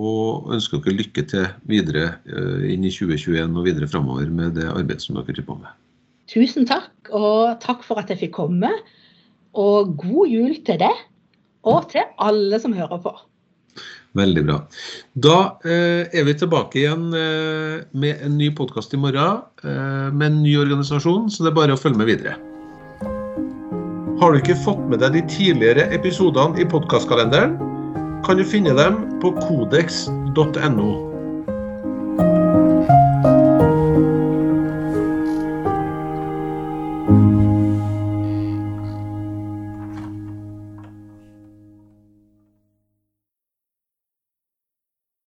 Og 0.00 0.50
ønsker 0.54 0.80
dere 0.80 0.96
lykke 1.02 1.26
til 1.28 1.46
videre 1.68 2.14
uh, 2.30 2.64
inn 2.64 2.86
i 2.88 2.92
2021 2.94 3.52
og 3.52 3.66
videre 3.66 3.90
framover 3.90 4.32
med 4.32 4.56
det 4.56 4.70
arbeidet 4.70 5.04
som 5.04 5.18
dere 5.18 5.28
driver 5.28 5.48
på 5.50 5.58
med. 5.60 5.74
Tusen 6.30 6.66
takk, 6.68 6.92
og 7.10 7.58
takk 7.60 7.82
for 7.84 8.00
at 8.00 8.12
jeg 8.12 8.22
fikk 8.24 8.36
komme. 8.38 8.70
Og 9.58 9.96
god 9.98 10.30
jul 10.30 10.54
til 10.64 10.78
deg, 10.80 11.02
og 11.66 11.90
til 11.90 12.06
alle 12.22 12.60
som 12.62 12.76
hører 12.76 13.02
på. 13.02 13.12
Veldig 14.18 14.42
bra. 14.42 14.56
Da 15.22 15.36
eh, 15.62 16.06
er 16.10 16.24
vi 16.26 16.34
tilbake 16.34 16.80
igjen 16.80 17.10
eh, 17.14 17.82
med 17.94 18.22
en 18.26 18.36
ny 18.40 18.48
podkast 18.58 18.94
i 18.96 18.98
morgen 18.98 19.44
eh, 19.62 20.08
med 20.10 20.26
en 20.26 20.40
ny 20.42 20.56
organisasjon, 20.58 21.28
så 21.30 21.46
det 21.46 21.52
er 21.52 21.58
bare 21.60 21.76
å 21.76 21.80
følge 21.80 22.00
med 22.00 22.10
videre. 22.10 22.34
Har 24.20 24.34
du 24.34 24.40
ikke 24.40 24.58
fått 24.66 24.82
med 24.90 25.00
deg 25.04 25.14
de 25.14 25.22
tidligere 25.30 25.86
episodene 25.94 26.58
i 26.60 26.66
podkastkalenderen, 26.68 27.54
kan 28.30 28.38
du 28.38 28.44
finne 28.44 28.70
dem 28.78 29.18
på 29.20 29.32
kodeks.no. 29.42 31.09